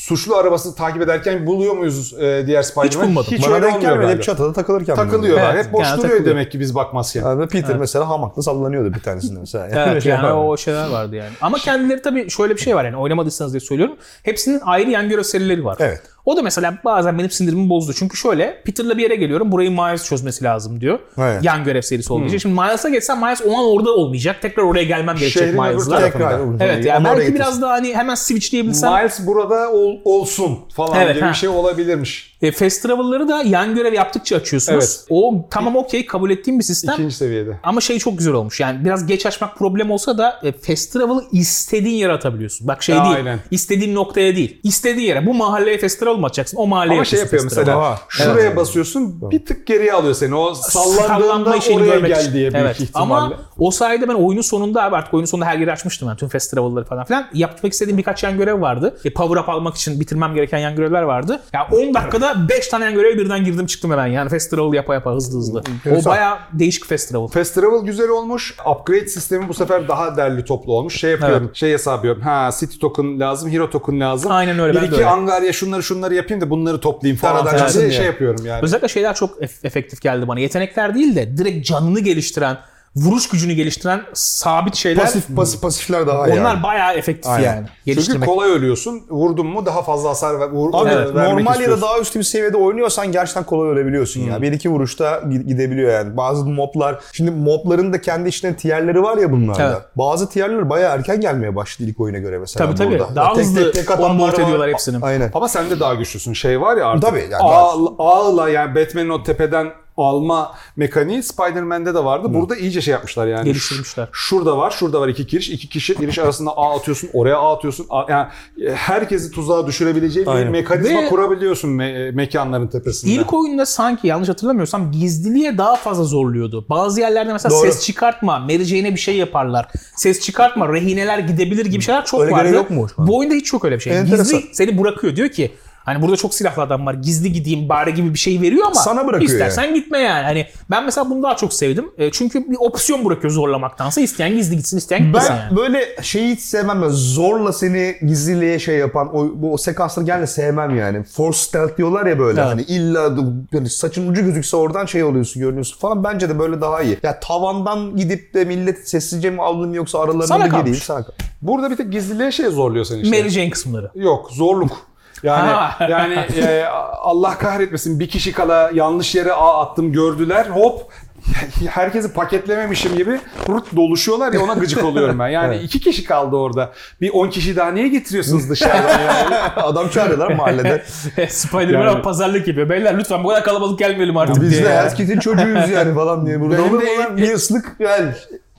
suçlu 0.06 0.36
arabası 0.36 0.74
takip 0.74 1.02
ederken 1.02 1.46
buluyor 1.46 1.76
muyuz 1.76 2.14
e, 2.20 2.44
diğer 2.46 2.62
Spider-Man? 2.62 3.08
bulmadım. 3.08 3.32
Hiç 3.32 3.46
Bana 3.46 3.62
denk 3.62 3.80
gelmedi. 3.80 4.12
Hep 4.12 4.22
çatıda 4.22 4.52
takılırken. 4.52 4.94
Takılıyorlar. 4.96 5.54
Evet, 5.54 5.66
Hep 5.66 5.72
boş 5.72 5.84
yani 5.86 5.98
duruyor 5.98 6.10
takılıyor. 6.12 6.36
demek 6.36 6.52
ki 6.52 6.60
biz 6.60 6.74
bakmazken. 6.74 7.22
Yani 7.22 7.48
Peter 7.48 7.76
mesela 7.76 8.08
hamakla 8.08 8.42
sallanıyordu 8.42 8.94
bir 8.94 9.00
tanesinde 9.00 9.40
mesela. 9.40 9.68
Yani 9.68 9.90
Evet 9.92 10.02
şey 10.02 10.12
yani 10.12 10.22
var. 10.22 10.44
o 10.44 10.56
şeyler 10.56 10.88
vardı 10.90 11.16
yani. 11.16 11.30
Ama 11.40 11.58
kendileri 11.58 12.02
tabii 12.02 12.30
şöyle 12.30 12.54
bir 12.56 12.60
şey 12.60 12.76
var 12.76 12.84
yani 12.84 12.96
oynamadıysanız 12.96 13.52
diye 13.52 13.60
söylüyorum. 13.60 13.96
Hepsinin 14.22 14.60
ayrı 14.64 14.90
yan 14.90 15.08
görev 15.08 15.22
serileri 15.22 15.64
var. 15.64 15.76
Evet. 15.80 16.02
O 16.26 16.36
da 16.36 16.42
mesela 16.42 16.78
bazen 16.84 17.18
benim 17.18 17.30
sinirimi 17.30 17.68
bozdu. 17.68 17.92
Çünkü 17.92 18.16
şöyle 18.16 18.62
Peter'la 18.64 18.98
bir 18.98 19.02
yere 19.02 19.16
geliyorum. 19.16 19.52
Burayı 19.52 19.70
Miles 19.70 20.04
çözmesi 20.04 20.44
lazım 20.44 20.80
diyor. 20.80 20.98
Evet. 21.18 21.44
Yan 21.44 21.64
görev 21.64 21.80
serisi 21.82 22.12
olduğu 22.12 22.26
için. 22.26 22.38
Şimdi 22.38 22.60
Miles'a 22.60 22.88
geçsem 22.88 23.18
Miles 23.18 23.42
o 23.46 23.58
an 23.58 23.64
orada 23.64 23.90
olmayacak. 23.94 24.42
Tekrar 24.42 24.62
oraya 24.62 24.84
gelmem 24.84 25.16
gerekecek 25.16 25.42
Şehrin 25.42 25.60
Miles'la. 25.62 26.00
Tekrar. 26.00 26.40
Evet 26.60 26.84
yani 26.84 27.04
belki 27.04 27.16
getirsin. 27.18 27.34
biraz 27.34 27.62
daha 27.62 27.72
hani 27.72 27.94
hemen 27.94 28.14
switchleyebilsem. 28.14 28.92
Miles 28.92 29.26
burada 29.26 29.72
ol- 29.72 29.98
olsun 30.04 30.58
falan 30.74 31.00
Evet, 31.00 31.14
gibi 31.14 31.24
ha. 31.24 31.30
bir 31.30 31.36
şey 31.36 31.48
olabilirmiş. 31.48 32.36
E, 32.42 32.52
fast 32.52 32.82
travel'ları 32.82 33.28
da 33.28 33.42
yan 33.42 33.74
görev 33.74 33.92
yaptıkça 33.92 34.36
açıyorsunuz. 34.36 34.84
Evet. 34.84 35.06
O 35.10 35.46
tamam 35.50 35.76
okey 35.76 36.06
kabul 36.06 36.30
ettiğim 36.30 36.58
bir 36.58 36.64
sistem. 36.64 36.94
İkinci 36.94 37.14
seviyede. 37.16 37.58
Ama 37.62 37.80
şey 37.80 37.98
çok 37.98 38.18
güzel 38.18 38.34
olmuş. 38.34 38.60
Yani 38.60 38.84
biraz 38.84 39.06
geç 39.06 39.26
açmak 39.26 39.56
problem 39.58 39.90
olsa 39.90 40.18
da 40.18 40.40
e, 40.42 40.52
fast 40.52 40.92
travel'ı 40.92 41.24
istediğin 41.32 41.96
yere 41.96 42.12
atabiliyorsun. 42.12 42.68
Bak 42.68 42.82
şey 42.82 42.94
değil. 42.94 43.16
Aynen. 43.16 43.38
İstediğin 43.50 43.94
noktaya 43.94 44.36
değil. 44.36 44.60
İstediğin 44.62 45.06
yere. 45.08 45.26
Bu 45.26 45.34
mahalleye 45.34 45.78
fast 45.78 46.00
travel 46.00 46.15
mı 46.20 46.26
atacaksın? 46.26 46.56
O 46.56 46.66
mahalleye 46.66 46.98
Ama 46.98 47.04
şey 47.04 47.20
yapıyor 47.20 47.44
mesela 47.44 47.78
Aa, 47.78 47.96
şuraya 48.08 48.46
evet. 48.46 48.56
basıyorsun 48.56 49.30
bir 49.30 49.44
tık 49.46 49.66
geriye 49.66 49.92
alıyor 49.92 50.14
seni. 50.14 50.34
O 50.34 50.54
sallandığında 50.54 51.50
oraya 51.50 51.94
görmek 51.94 52.14
gel 52.14 52.20
için. 52.20 52.32
diye 52.32 52.52
büyük 52.52 52.66
evet. 52.66 52.80
ihtimalle. 52.80 53.14
Ama 53.14 53.32
o 53.58 53.70
sayede 53.70 54.08
ben 54.08 54.14
oyunun 54.14 54.42
sonunda 54.42 54.84
abi 54.84 54.96
artık 54.96 55.14
oyunun 55.14 55.26
sonunda 55.26 55.46
her 55.46 55.58
yeri 55.58 55.72
açmıştım 55.72 56.08
ben. 56.08 56.16
Tüm 56.16 56.28
fast 56.28 56.50
travel'ları 56.50 56.84
falan 56.84 57.04
filan. 57.04 57.26
Yapmak 57.34 57.72
istediğim 57.72 57.98
birkaç 57.98 58.22
yan 58.22 58.38
görev 58.38 58.60
vardı. 58.60 58.98
E, 59.04 59.12
power 59.12 59.36
up 59.36 59.48
almak 59.48 59.76
için 59.76 60.00
bitirmem 60.00 60.34
gereken 60.34 60.58
yan 60.58 60.76
görevler 60.76 61.02
vardı. 61.02 61.42
Ya 61.52 61.68
10 61.72 61.94
dakikada 61.94 62.48
5 62.48 62.68
tane 62.68 62.84
yan 62.84 62.94
göreve 62.94 63.18
birden 63.18 63.44
girdim 63.44 63.66
çıktım 63.66 63.90
hemen. 63.90 64.06
Yani 64.06 64.30
fast 64.30 64.50
travel 64.50 64.72
yapa 64.72 64.94
yapa 64.94 65.12
hızlı 65.12 65.38
hızlı. 65.38 65.62
O 65.90 66.04
baya 66.04 66.38
değişik. 66.52 66.86
Fast 67.28 67.54
Travel 67.54 67.84
güzel 67.84 68.08
olmuş. 68.08 68.56
Upgrade 68.70 69.06
sistemi 69.06 69.48
bu 69.48 69.54
sefer 69.54 69.88
daha 69.88 70.16
derli 70.16 70.44
toplu 70.44 70.72
olmuş. 70.72 71.00
Şey 71.00 71.10
yapıyorum, 71.10 71.50
şey 71.54 71.72
hesap 71.72 71.94
yapıyorum. 71.94 72.22
Ha 72.22 72.50
City 72.60 72.78
token 72.78 73.20
lazım, 73.20 73.50
Hero 73.50 73.70
token 73.70 74.00
lazım. 74.00 74.32
Aynen 74.32 74.58
öyle, 74.58 74.72
Bir 74.72 74.76
ben 74.76 74.82
de 74.82 74.86
iki 74.86 74.96
öyle. 74.96 75.06
Angarya 75.06 75.52
şunları 75.52 75.82
şunları 75.82 76.05
şunları 76.06 76.14
yapayım 76.14 76.40
da 76.40 76.50
bunları 76.50 76.80
toplayayım 76.80 77.18
falan 77.18 77.34
Aradan 77.34 77.50
filan 77.50 77.58
çıksın 77.66 77.80
diye 77.80 77.90
diye. 77.90 77.98
şey 77.98 78.06
yapıyorum 78.06 78.46
yani. 78.46 78.60
Özellikle 78.64 78.88
şeyler 78.88 79.14
çok 79.14 79.42
ef- 79.42 79.66
efektif 79.66 80.00
geldi 80.00 80.28
bana. 80.28 80.40
Yetenekler 80.40 80.94
değil 80.94 81.16
de 81.16 81.36
direkt 81.36 81.66
canını 81.66 82.00
geliştiren, 82.00 82.58
vuruş 82.96 83.28
gücünü 83.28 83.52
geliştiren 83.52 84.02
sabit 84.14 84.74
şeyler. 84.74 85.04
Pasif, 85.04 85.36
pasif, 85.36 85.62
pasifler 85.62 86.06
daha 86.06 86.28
iyi. 86.28 86.40
Onlar 86.40 86.54
yani. 86.54 86.62
bayağı 86.62 86.94
efektif 86.94 87.30
Aynen. 87.32 87.44
yani. 87.46 87.66
Çünkü 87.66 87.84
Geliştirmek. 87.86 88.28
kolay 88.28 88.50
ölüyorsun. 88.50 89.02
Vurdun 89.10 89.46
mu 89.46 89.66
daha 89.66 89.82
fazla 89.82 90.08
hasar 90.08 90.40
ver, 90.40 90.48
vur, 90.48 90.70
Abi 90.72 90.88
Evet, 90.90 91.14
vermek 91.14 91.32
normal 91.32 91.38
ya 91.38 91.46
da 91.46 91.52
istiyorsun. 91.60 91.82
daha 91.82 91.98
üst 91.98 92.16
bir 92.16 92.22
seviyede 92.22 92.56
oynuyorsan 92.56 93.12
gerçekten 93.12 93.44
kolay 93.44 93.70
ölebiliyorsun 93.70 94.20
Hmm. 94.20 94.28
ya. 94.30 94.42
Bir 94.42 94.52
iki 94.52 94.70
vuruşta 94.70 95.10
gi- 95.16 95.42
gidebiliyor 95.46 95.92
yani. 95.92 96.16
Bazı 96.16 96.44
moblar, 96.46 96.98
şimdi 97.12 97.30
mobların 97.30 97.92
da 97.92 98.00
kendi 98.00 98.28
içinde 98.28 98.56
tierleri 98.56 99.02
var 99.02 99.16
ya 99.18 99.32
bunlarda. 99.32 99.70
Evet. 99.70 99.82
Bazı 99.96 100.28
tierler 100.28 100.70
bayağı 100.70 100.94
erken 100.94 101.20
gelmeye 101.20 101.56
başladı 101.56 101.88
ilk 101.90 102.00
oyuna 102.00 102.18
göre 102.18 102.38
mesela 102.38 102.66
Tabii 102.66 102.76
tabii. 102.78 102.98
burada. 102.98 103.16
Daha 103.16 103.32
Tek 103.34 103.44
hızlı 103.44 103.64
tek 103.64 103.74
tek 103.74 103.90
atanlar 103.90 104.10
onboard 104.10 104.34
ediyorlar 104.38 104.70
hepsini. 104.70 105.04
Aynen. 105.04 105.30
Ama 105.34 105.48
sen 105.48 105.70
de 105.70 105.80
daha 105.80 105.94
güçlüsün. 105.94 106.32
Şey 106.32 106.60
var 106.60 106.76
ya 106.76 106.86
artık. 106.86 107.02
Tabii, 107.10 107.20
yani 107.30 107.42
ağ- 107.42 107.94
ağla 107.98 108.48
yani 108.48 108.74
Batman'in 108.74 109.08
o 109.08 109.22
tepeden 109.22 109.66
alma 109.96 110.54
mekaniği 110.76 111.22
Spider-Man'de 111.22 111.94
de 111.94 112.04
vardı. 112.04 112.34
Burada 112.34 112.56
iyice 112.56 112.80
şey 112.80 112.92
yapmışlar 112.92 113.26
yani. 113.26 113.44
Geliştirmişler. 113.44 114.08
Şurada 114.12 114.58
var, 114.58 114.70
şurada 114.70 115.00
var 115.00 115.08
iki 115.08 115.26
giriş. 115.26 115.48
İki 115.50 115.68
kişi 115.68 115.94
giriş 115.96 116.18
arasında 116.18 116.50
ağ 116.50 116.76
atıyorsun, 116.76 117.10
oraya 117.12 117.36
ağ 117.38 117.54
atıyorsun. 117.56 117.86
A- 117.90 118.04
Yani 118.12 118.26
e, 118.66 118.74
herkesi 118.74 119.30
tuzağa 119.30 119.66
düşürebileceği 119.66 120.26
bir 120.26 120.30
Aynen. 120.30 120.50
mekanizma 120.52 121.02
Ve- 121.02 121.08
kurabiliyorsun 121.08 121.68
me- 121.68 122.12
mekanların 122.12 122.66
tepesinde. 122.68 123.12
İlk 123.12 123.34
oyunda 123.34 123.66
sanki 123.66 124.06
yanlış 124.06 124.28
hatırlamıyorsam 124.28 124.92
gizliliğe 124.92 125.58
daha 125.58 125.76
fazla 125.76 126.04
zorluyordu. 126.04 126.66
Bazı 126.70 127.00
yerlerde 127.00 127.32
mesela 127.32 127.54
Doğru. 127.54 127.66
ses 127.72 127.86
çıkartma, 127.86 128.38
Mary 128.38 128.64
Jane'e 128.64 128.92
bir 128.94 129.00
şey 129.00 129.16
yaparlar. 129.16 129.68
Ses 129.96 130.20
çıkartma, 130.20 130.72
rehineler 130.72 131.18
gidebilir 131.18 131.66
gibi 131.66 131.82
şeyler 131.82 132.04
çok 132.04 132.20
Öyle 132.20 132.32
vardı. 132.32 132.54
yok 132.54 132.70
mu? 132.70 132.86
Bu 132.98 133.18
oyunda 133.18 133.34
hiç 133.34 133.52
yok 133.52 133.64
öyle 133.64 133.74
bir 133.76 133.80
şey. 133.80 133.98
Enteresan. 133.98 134.40
Gizli 134.40 134.54
seni 134.54 134.78
bırakıyor. 134.78 135.16
Diyor 135.16 135.28
ki 135.28 135.54
Hani 135.86 136.02
burada 136.02 136.16
çok 136.16 136.34
silahlı 136.34 136.62
adam 136.62 136.86
var. 136.86 136.94
Gizli 136.94 137.32
gideyim 137.32 137.68
bari 137.68 137.94
gibi 137.94 138.14
bir 138.14 138.18
şey 138.18 138.40
veriyor 138.40 138.66
ama 138.66 138.74
Sana 138.74 139.06
bırakıyor 139.06 139.30
istersen 139.30 139.74
gitme 139.74 139.98
yani. 139.98 140.22
Hani 140.24 140.46
ben 140.70 140.84
mesela 140.84 141.10
bunu 141.10 141.22
daha 141.22 141.36
çok 141.36 141.52
sevdim. 141.52 141.90
E, 141.98 142.10
çünkü 142.10 142.50
bir 142.50 142.56
opsiyon 142.60 143.04
bırakıyor 143.04 143.32
zorlamaktansa. 143.32 144.00
isteyen 144.00 144.34
gizli 144.34 144.56
gitsin, 144.56 144.78
isteyen 144.78 145.02
gitmesin 145.04 145.30
Ben 145.30 145.36
yani. 145.36 145.56
böyle 145.56 145.96
şeyi 146.02 146.34
hiç 146.34 146.40
sevmem. 146.40 146.82
Böyle 146.82 146.92
zorla 146.94 147.52
seni 147.52 147.96
gizliliğe 148.06 148.58
şey 148.58 148.78
yapan 148.78 149.16
o, 149.16 149.30
bu 149.34 149.52
o 149.52 149.56
sekansları 149.56 150.06
genelde 150.06 150.26
sevmem 150.26 150.76
yani. 150.78 151.04
Force 151.04 151.38
stealth 151.38 151.76
diyorlar 151.78 152.06
ya 152.06 152.18
böyle 152.18 152.40
Evet. 152.40 152.50
hani 152.50 152.62
illa 152.62 153.14
yani 153.52 153.70
saçın 153.70 154.08
ucu 154.10 154.22
gözükse 154.24 154.56
oradan 154.56 154.86
şey 154.86 155.04
oluyorsun 155.04 155.42
görünüyorsun 155.42 155.78
falan. 155.78 156.04
Bence 156.04 156.28
de 156.28 156.38
böyle 156.38 156.60
daha 156.60 156.82
iyi. 156.82 156.98
Ya 157.02 157.20
tavandan 157.20 157.96
gidip 157.96 158.34
de 158.34 158.44
millet 158.44 158.88
sessizce 158.88 159.30
mi 159.30 159.42
avlayayım 159.42 159.74
yoksa 159.74 159.98
aralarına 159.98 160.26
Sana 160.26 160.44
mı 160.44 160.50
kalmış. 160.50 160.64
gireyim? 160.64 160.82
Sana 160.84 161.02
kalmış. 161.02 161.16
Burada 161.42 161.70
bir 161.70 161.76
tek 161.76 161.92
gizliliğe 161.92 162.32
şey 162.32 162.46
zorluyor 162.46 162.84
seni 162.84 163.00
işte. 163.02 163.18
Mary 163.18 163.28
Jane 163.28 163.50
kısımları. 163.50 163.90
Yok 163.94 164.30
zorluk. 164.32 164.86
Yani 165.26 165.50
Ha. 165.50 165.76
yani 165.90 166.14
e, 166.14 166.64
Allah 167.00 167.38
kahretmesin 167.38 168.00
bir 168.00 168.08
kişi 168.08 168.32
kala 168.32 168.70
yanlış 168.74 169.14
yere 169.14 169.32
ağ 169.32 169.60
attım 169.62 169.92
gördüler 169.92 170.46
hop 170.46 170.82
herkesi 171.70 172.12
paketlememişim 172.12 172.96
gibi 172.96 173.20
rut 173.48 173.76
doluşuyorlar 173.76 174.32
ya 174.32 174.40
ona 174.40 174.54
gıcık 174.54 174.84
oluyorum 174.84 175.18
ben. 175.18 175.28
Yani 175.28 175.56
iki 175.62 175.80
kişi 175.80 176.04
kaldı 176.04 176.36
orada. 176.36 176.72
Bir 177.00 177.10
10 177.10 177.28
kişi 177.30 177.56
daha 177.56 177.70
niye 177.70 177.88
getiriyorsunuz 177.88 178.50
dışarıdan 178.50 179.00
yani? 179.00 179.36
Adam 179.56 179.88
çağırıyorlar 179.88 180.32
mahallede. 180.32 180.82
Spider-Man 181.28 181.86
Yani- 181.86 182.02
pazarlık 182.02 182.48
yapıyor. 182.48 182.68
Beyler 182.68 182.98
lütfen 182.98 183.24
bu 183.24 183.28
kadar 183.28 183.44
kalabalık 183.44 183.78
gelmeyelim 183.78 184.16
artık 184.16 184.42
Biz 184.42 184.50
diye. 184.50 184.64
de 184.64 184.68
ya. 184.68 184.74
herkesin 184.82 185.18
çocuğuyuz 185.20 185.70
yani 185.70 185.94
falan 185.94 186.26
diye. 186.26 186.40
Burada 186.40 186.58
Benim 186.58 186.70
olur 186.74 186.82
de 186.82 186.96
mu 186.96 187.00
lan? 187.02 187.16
Bir 187.16 187.34
ıslık 187.34 187.76
yani. 187.78 188.08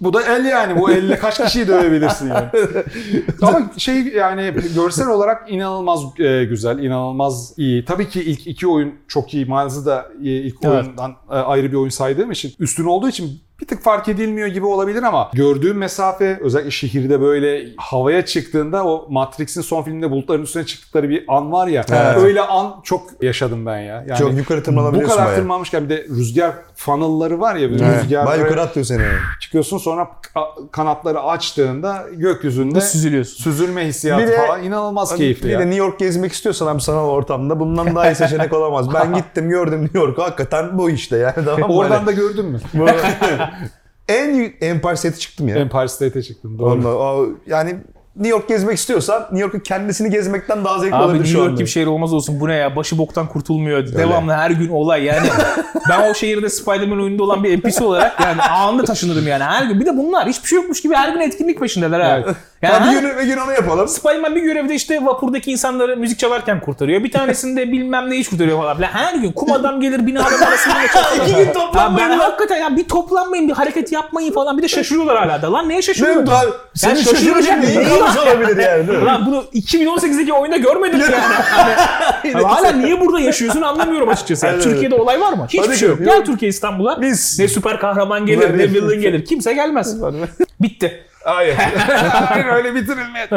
Bu 0.02 0.14
da 0.14 0.36
el 0.36 0.46
yani. 0.46 0.82
Bu 0.82 0.92
elle 0.92 1.20
kaç 1.20 1.38
kişiyi 1.44 1.68
dövebilirsin 1.68 2.28
yani. 2.30 2.50
Ama 3.42 3.62
şey 3.78 4.08
yani 4.08 4.54
görsel 4.76 5.08
olarak 5.08 5.52
inanılmaz 5.52 6.20
e, 6.20 6.44
güzel, 6.44 6.80
inanılmaz 6.80 7.54
iyi. 7.58 7.86
Tabii 7.86 8.10
ki 8.10 8.24
ilk 8.24 8.48
iki 8.48 8.68
oyun 8.68 8.94
çok 9.08 9.34
iyi. 9.34 9.46
Miles'ı 9.46 9.86
da 9.86 10.08
e, 10.24 10.30
ilk 10.30 10.56
Evet. 10.64 10.84
oyundan 10.86 11.12
e, 11.32 11.34
ayrı 11.34 11.72
bir 11.72 11.78
oyun 11.78 11.90
saydığım 11.90 12.32
için 12.32 12.54
üstün 12.60 12.86
olduğu 12.86 13.10
için 13.10 13.42
bir 13.62 13.68
tık 13.68 13.82
fark 13.84 14.08
edilmiyor 14.08 14.48
gibi 14.48 14.66
olabilir 14.66 15.04
ama 15.04 15.30
gördüğüm 15.34 15.78
mesafe 15.78 16.40
özellikle 16.42 16.72
şehirde 16.72 17.22
böyle 17.22 17.66
havaya 17.78 18.26
çıktığında 18.26 18.86
o 18.86 19.06
Matrix'in 19.10 19.62
son 19.62 19.84
filminde 19.84 20.12
bulutların 20.12 20.42
üstüne 20.44 20.66
çıktıkları 20.66 21.10
bir 21.10 21.26
an 21.28 21.52
var 21.52 21.68
ya. 21.68 21.86
Evet. 21.90 22.18
Öyle 22.18 22.42
an 22.42 22.76
çok 22.84 23.02
yaşadım 23.24 23.66
ben 23.66 23.78
ya. 23.80 24.06
Yani 24.08 24.18
Çok 24.20 24.34
yukarı 24.38 24.60
bu 24.60 24.64
tırmanabiliyorsun 24.64 25.16
kadar 25.16 25.26
bayağı. 25.28 25.40
tırmanmışken 25.40 25.84
bir 25.86 25.90
de 25.90 26.04
rüzgar 26.04 26.52
funnel'ları 26.76 27.40
var 27.40 27.56
ya. 27.56 27.70
bir 27.72 27.82
Evet, 27.82 28.04
Rüzgar 28.04 28.26
bayağı 28.26 28.44
yukarı 28.44 28.62
atıyor 28.62 28.86
seni. 28.86 29.02
çıkıyorsun 29.40 29.78
sonra 29.78 30.08
ka- 30.36 30.72
kanatları 30.72 31.22
açtığında 31.22 32.06
gökyüzünde 32.14 32.82
Süzülüyorsun. 32.82 33.44
süzülme 33.44 33.86
hissiyatı 33.88 34.24
Bir 34.24 34.28
de- 34.32 34.46
falan 34.48 34.64
inanılmaz 34.64 35.12
Hani 35.12 35.18
keyifli 35.18 35.46
bir 35.48 35.52
ya. 35.54 35.60
de 35.60 35.64
New 35.66 35.78
York 35.78 36.00
gezmek 36.00 36.32
istiyorsan 36.32 36.68
abi 36.68 36.82
sanal 36.82 37.08
ortamda 37.10 37.60
bundan 37.60 37.96
daha 37.96 38.12
iyi 38.12 38.16
seçenek 38.16 38.54
olamaz. 38.54 38.94
Ben 38.94 39.14
gittim 39.16 39.50
gördüm 39.50 39.82
New 39.84 40.00
York'u 40.00 40.24
hakikaten 40.24 40.78
bu 40.78 40.90
işte 40.90 41.18
yani 41.18 41.34
tamam? 41.46 41.70
Oradan 41.72 41.96
Hani 41.96 42.08
da 42.08 42.12
gördün 42.12 42.46
mü? 42.46 42.60
en 44.10 44.54
Empire 44.62 44.96
State'e 44.96 45.20
çıktım 45.20 45.48
ya. 45.48 45.56
Empire 45.58 45.88
State'e 45.88 46.24
çıktım. 46.24 46.60
Doğru. 46.60 46.72
Ondan- 46.72 46.96
o- 46.96 47.30
yani 47.48 47.78
New 48.18 48.30
York 48.30 48.48
gezmek 48.48 48.78
istiyorsan 48.78 49.22
New 49.22 49.40
York'un 49.40 49.60
kendisini 49.60 50.10
gezmekten 50.10 50.66
daha 50.66 50.80
zevkli 50.80 50.96
Abi 50.96 51.04
olabilir 51.04 51.20
New 51.20 51.32
şu 51.32 51.38
York 51.38 51.50
anda. 51.50 51.60
gibi 51.60 51.70
şehir 51.70 51.88
olmaz 51.88 52.14
olsun. 52.14 52.40
Bu 52.40 52.48
ne 52.48 52.56
ya? 52.56 52.76
Başı 52.76 52.98
boktan 52.98 53.28
kurtulmuyor. 53.28 53.88
Devamlı 53.94 54.34
her 54.34 54.52
gün 54.52 54.70
olay 54.70 55.04
yani. 55.04 55.28
ben 55.90 56.12
o 56.12 56.14
şehirde 56.14 56.50
Spider-Man 56.50 57.02
oyununda 57.02 57.24
olan 57.24 57.44
bir 57.44 57.58
NPC 57.58 57.84
olarak 57.84 58.20
yani 58.20 58.42
anında 58.42 58.84
taşınırım 58.84 59.28
yani. 59.28 59.44
Her 59.44 59.66
gün. 59.66 59.80
Bir 59.80 59.86
de 59.86 59.98
bunlar 59.98 60.28
hiçbir 60.28 60.48
şey 60.48 60.56
yokmuş 60.56 60.82
gibi 60.82 60.96
her 60.96 61.10
gün 61.10 61.20
etkinlik 61.20 61.60
peşindeler 61.60 62.00
ha. 62.00 62.22
Evet. 62.26 62.36
Yani 62.62 62.96
bir 62.96 63.02
gün, 63.02 63.18
bir 63.18 63.24
gün 63.24 63.38
onu 63.38 63.52
yapalım. 63.54 63.88
Spider-Man 63.88 64.36
bir 64.36 64.42
görevde 64.42 64.76
işte 64.76 65.06
vapurdaki 65.06 65.52
insanları 65.52 65.98
müzik 65.98 66.20
çalarken 66.20 66.60
kurtarıyor. 66.60 67.04
Bir 67.04 67.12
tanesinde 67.12 67.72
bilmem 67.72 68.10
ne 68.10 68.16
iş 68.18 68.30
kurtarıyor 68.30 68.58
falan. 68.58 68.76
filan. 68.76 68.90
Her 68.90 69.16
gün 69.16 69.32
kum 69.32 69.52
adam 69.52 69.82
gelir 69.82 70.08
binaların 70.08 70.46
arasında 70.46 70.82
geçer. 70.82 71.04
İki 71.28 71.36
gün 71.36 71.54
toplanmayın 71.54 72.10
Ben 72.10 72.18
hakikaten 72.18 72.58
ya 72.58 72.76
bir 72.78 72.88
toplanmayın 72.88 73.48
bir 73.48 73.54
hareket 73.54 73.92
yapmayın 73.92 74.32
falan. 74.34 74.58
Bir 74.58 74.64
de 74.64 74.68
şaşırıyorlar 74.68 75.18
hala 75.18 75.42
da. 75.42 75.54
Lan 75.54 75.70
neye 75.70 75.70
Benim 75.74 75.84
şaşırıyorsun? 75.84 76.28
daha 76.28 76.44
senin 76.74 76.96
şaşıracak 76.96 77.64
kalmış 78.14 78.28
olabilir 78.34 78.58
yani 78.64 78.88
değil 78.88 79.00
mi? 79.00 79.06
Lan 79.06 79.26
bunu 79.26 79.46
2018'deki 79.54 80.34
oyunda 80.34 80.58
görmedim 80.58 81.00
yani. 81.00 81.16
Hani, 81.16 81.74
hani 82.34 82.44
hala 82.46 82.72
niye 82.72 83.00
burada 83.02 83.20
yaşıyorsun 83.20 83.62
anlamıyorum 83.62 84.10
açıkçası. 84.10 84.46
Yani 84.46 84.62
Türkiye'de 84.62 84.96
olay 84.96 85.22
var 85.22 85.34
mı? 85.34 85.46
Hiçbir 85.50 85.68
Hadi 85.68 85.78
şey 85.78 85.90
yok. 85.90 86.00
Gel 86.06 86.26
Türkiye 86.26 86.50
İstanbul'a. 86.50 87.02
Biz- 87.02 87.40
Ne 87.40 87.48
süper 87.48 87.80
kahraman 87.80 88.26
gelir, 88.26 88.58
ne 88.58 88.74
villain 88.74 89.02
gelir. 89.02 89.26
Kimse 89.26 89.54
gelmez. 89.54 89.98
Bitti. 90.62 91.04
Hayır. 91.28 91.56
Hayır 92.28 92.46
öyle 92.46 92.76
bitirilmez. 92.76 93.30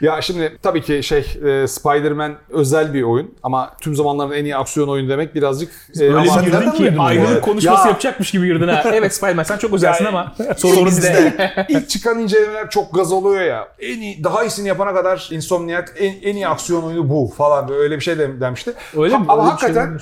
ya 0.00 0.22
şimdi 0.22 0.58
tabii 0.62 0.82
ki 0.82 1.02
şey 1.02 1.18
e, 1.44 1.66
Spider-Man 1.68 2.32
özel 2.50 2.94
bir 2.94 3.02
oyun 3.02 3.34
ama 3.42 3.70
tüm 3.80 3.94
zamanların 3.96 4.32
en 4.32 4.44
iyi 4.44 4.56
aksiyon 4.56 4.88
oyunu 4.88 5.08
demek 5.08 5.34
birazcık 5.34 5.72
e, 6.00 6.02
Öyle 6.04 6.16
ama- 6.30 6.40
bir 6.42 6.46
girdin 6.46 6.70
ki 6.70 6.94
ayrılık 6.98 7.42
konuşması 7.42 7.82
Ya. 7.82 7.88
yapacakmış 7.88 8.30
gibi 8.30 8.46
girdin 8.46 8.68
ha. 8.68 8.82
Evet 8.92 9.14
Spider-Man 9.14 9.42
sen 9.42 9.58
çok 9.58 9.72
özelsin 9.74 10.04
ama 10.04 10.34
sorun 10.56 10.86
bizde. 10.86 11.32
İlk 11.68 11.88
çıkan 11.88 12.18
incelemeler 12.18 12.70
çok 12.70 12.94
gaz 12.94 13.12
oluyor 13.12 13.42
ya. 13.42 13.68
En 13.80 14.00
iyi, 14.00 14.24
daha 14.24 14.44
iyisini 14.44 14.68
yapana 14.68 14.94
kadar 14.94 15.28
Insomniac 15.30 15.86
en, 15.98 16.14
en 16.22 16.34
iyi 16.36 16.48
aksiyon 16.48 16.82
oyunu 16.82 17.08
bu 17.10 17.32
falan 17.36 17.68
böyle 17.68 17.80
öyle 17.82 17.96
bir 17.96 18.04
şey 18.04 18.18
de- 18.18 18.40
demişti. 18.40 18.72
Öyle 18.98 19.14
Ha- 19.14 19.18
mi? 19.20 19.26
Ama 19.28 19.42
Öyle 19.44 19.54
bir 19.54 19.60
şey 19.60 19.68
hakikaten 19.68 19.98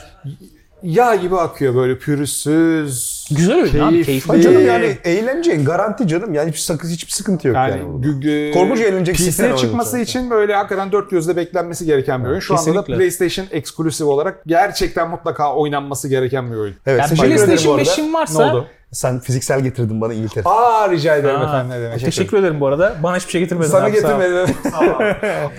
yağ 0.83 1.15
gibi 1.15 1.37
akıyor 1.37 1.75
böyle 1.75 1.99
pürüzsüz. 1.99 3.23
Güzel 3.31 3.57
oyun 3.63 3.79
abi, 3.79 4.05
keyifli. 4.05 4.43
canım 4.43 4.67
yani 4.67 4.97
eğlence 5.05 5.55
garanti 5.55 6.09
canım 6.09 6.35
yani 6.35 6.49
hiçbir 6.49 6.61
sakız 6.61 6.91
hiçbir 6.91 7.13
sıkıntı 7.13 7.49
yok 7.49 7.57
yani. 7.57 7.71
Yani 7.71 7.83
gü- 8.07 8.53
Korkunç 8.53 8.81
eğleneceksin 8.81 9.33
PC'ye 9.33 9.57
çıkması 9.57 9.99
için 9.99 10.31
böyle 10.31 10.55
hakikaten 10.55 10.93
dört 10.93 11.11
gözle 11.11 11.37
beklenmesi 11.37 11.85
gereken 11.87 12.25
bir 12.25 12.29
oyun. 12.29 12.41
Şu 12.41 12.55
anda 12.55 12.63
da 12.63 12.71
kesinlikle. 12.71 12.97
PlayStation 12.97 13.47
eksklusif 13.51 14.07
olarak 14.07 14.43
gerçekten 14.47 15.11
mutlaka 15.11 15.55
oynanması 15.55 16.09
gereken 16.09 16.53
bir 16.53 16.57
oyun. 16.57 16.75
Evet, 16.87 17.01
Yani 17.01 17.21
PlayStation 17.21 17.75
arada. 17.79 17.83
5'in 17.83 18.09
Ne 18.09 18.13
varsa 18.13 18.51
oldu? 18.53 18.67
Sen 18.93 19.21
fiziksel 19.21 19.61
getirdin 19.61 20.01
bana 20.01 20.13
İngiltere. 20.15 20.45
Aa 20.49 20.91
rica 20.91 21.17
ederim 21.17 21.37
Ha, 21.41 21.45
efendim 21.45 21.71
ne 21.71 21.83
demek. 21.83 22.01
Teşekkür 22.01 22.37
ederim 22.37 22.61
bu 22.61 22.67
arada. 22.67 22.95
Bana 23.03 23.17
hiçbir 23.17 23.31
şey 23.31 23.41
getirmedin. 23.41 23.71
Sana 23.71 23.85
abi, 23.85 24.01
sağ 24.01 24.09
ol. 24.17 24.21
getirmedim. 24.21 24.57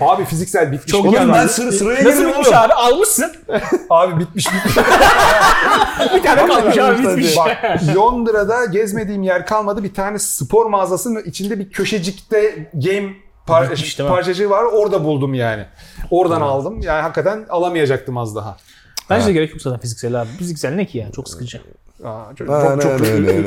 Abi 0.00 0.24
fiziksel 0.24 0.72
bitmiş. 0.72 0.92
Çok 0.92 1.04
Oğlum 1.06 1.14
iyi 1.14 1.28
ben 1.28 1.42
abi. 1.42 1.48
sıra 1.48 1.72
sıraya 1.72 2.04
Nasıl 2.04 2.10
girdim 2.18 2.28
bitmiş 2.28 2.48
oğlum. 2.48 2.58
abi? 2.58 2.72
Almışsın. 2.72 3.32
Abi 3.90 4.20
bitmiş 4.20 4.46
bitmiş. 4.46 4.76
Bir 6.14 6.22
tane 6.22 6.46
kalmış 6.46 6.78
abi 6.78 6.98
bitmiş. 6.98 7.36
Bak 7.36 7.56
Londra'da 7.96 8.64
gezmediğim 8.64 9.22
yer 9.22 9.46
kalmadı. 9.46 9.82
Bir 9.84 9.94
tane 9.94 10.18
spor 10.18 10.66
mağazasının 10.66 11.22
içinde 11.24 11.58
bir 11.58 11.70
köşecikte 11.70 12.68
game 12.74 13.12
par- 13.48 13.64
Bitmiş, 13.64 13.96
parçacığı 13.96 14.50
var. 14.50 14.64
Orada 14.64 15.04
buldum 15.04 15.34
yani. 15.34 15.64
Oradan 16.10 16.40
aldım. 16.40 16.80
Yani 16.80 17.02
hakikaten 17.02 17.46
alamayacaktım 17.50 18.18
az 18.18 18.36
daha. 18.36 18.56
Bence 19.10 19.26
de 19.26 19.32
gerek 19.32 19.50
yok 19.50 19.62
zaten 19.62 19.80
fiziksel 19.80 20.20
abi. 20.22 20.28
Fiziksel 20.38 20.72
ne 20.74 20.86
ki 20.86 20.98
ya? 20.98 21.12
Çok 21.12 21.28
sıkıcı. 21.28 21.60
Aa, 22.04 22.34
çok, 22.38 22.48
çok, 22.48 22.82
çok 22.82 23.00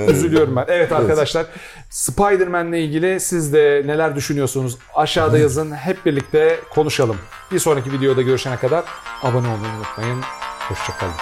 üzülüyorum 0.10 0.56
ben. 0.56 0.66
Evet 0.68 0.92
arkadaşlar 0.92 1.46
Spider-Man'le 1.90 2.74
ilgili 2.74 3.20
siz 3.20 3.54
de 3.54 3.84
neler 3.86 4.16
düşünüyorsunuz? 4.16 4.78
Aşağıda 4.96 5.38
yazın. 5.38 5.72
Hep 5.72 6.06
birlikte 6.06 6.60
konuşalım. 6.70 7.18
Bir 7.52 7.60
sonraki 7.60 7.92
videoda 7.92 8.22
görüşene 8.22 8.58
kadar 8.58 8.84
abone 9.24 9.48
olmayı 9.48 9.74
unutmayın. 9.74 10.22
Hoşçakalın. 10.70 11.14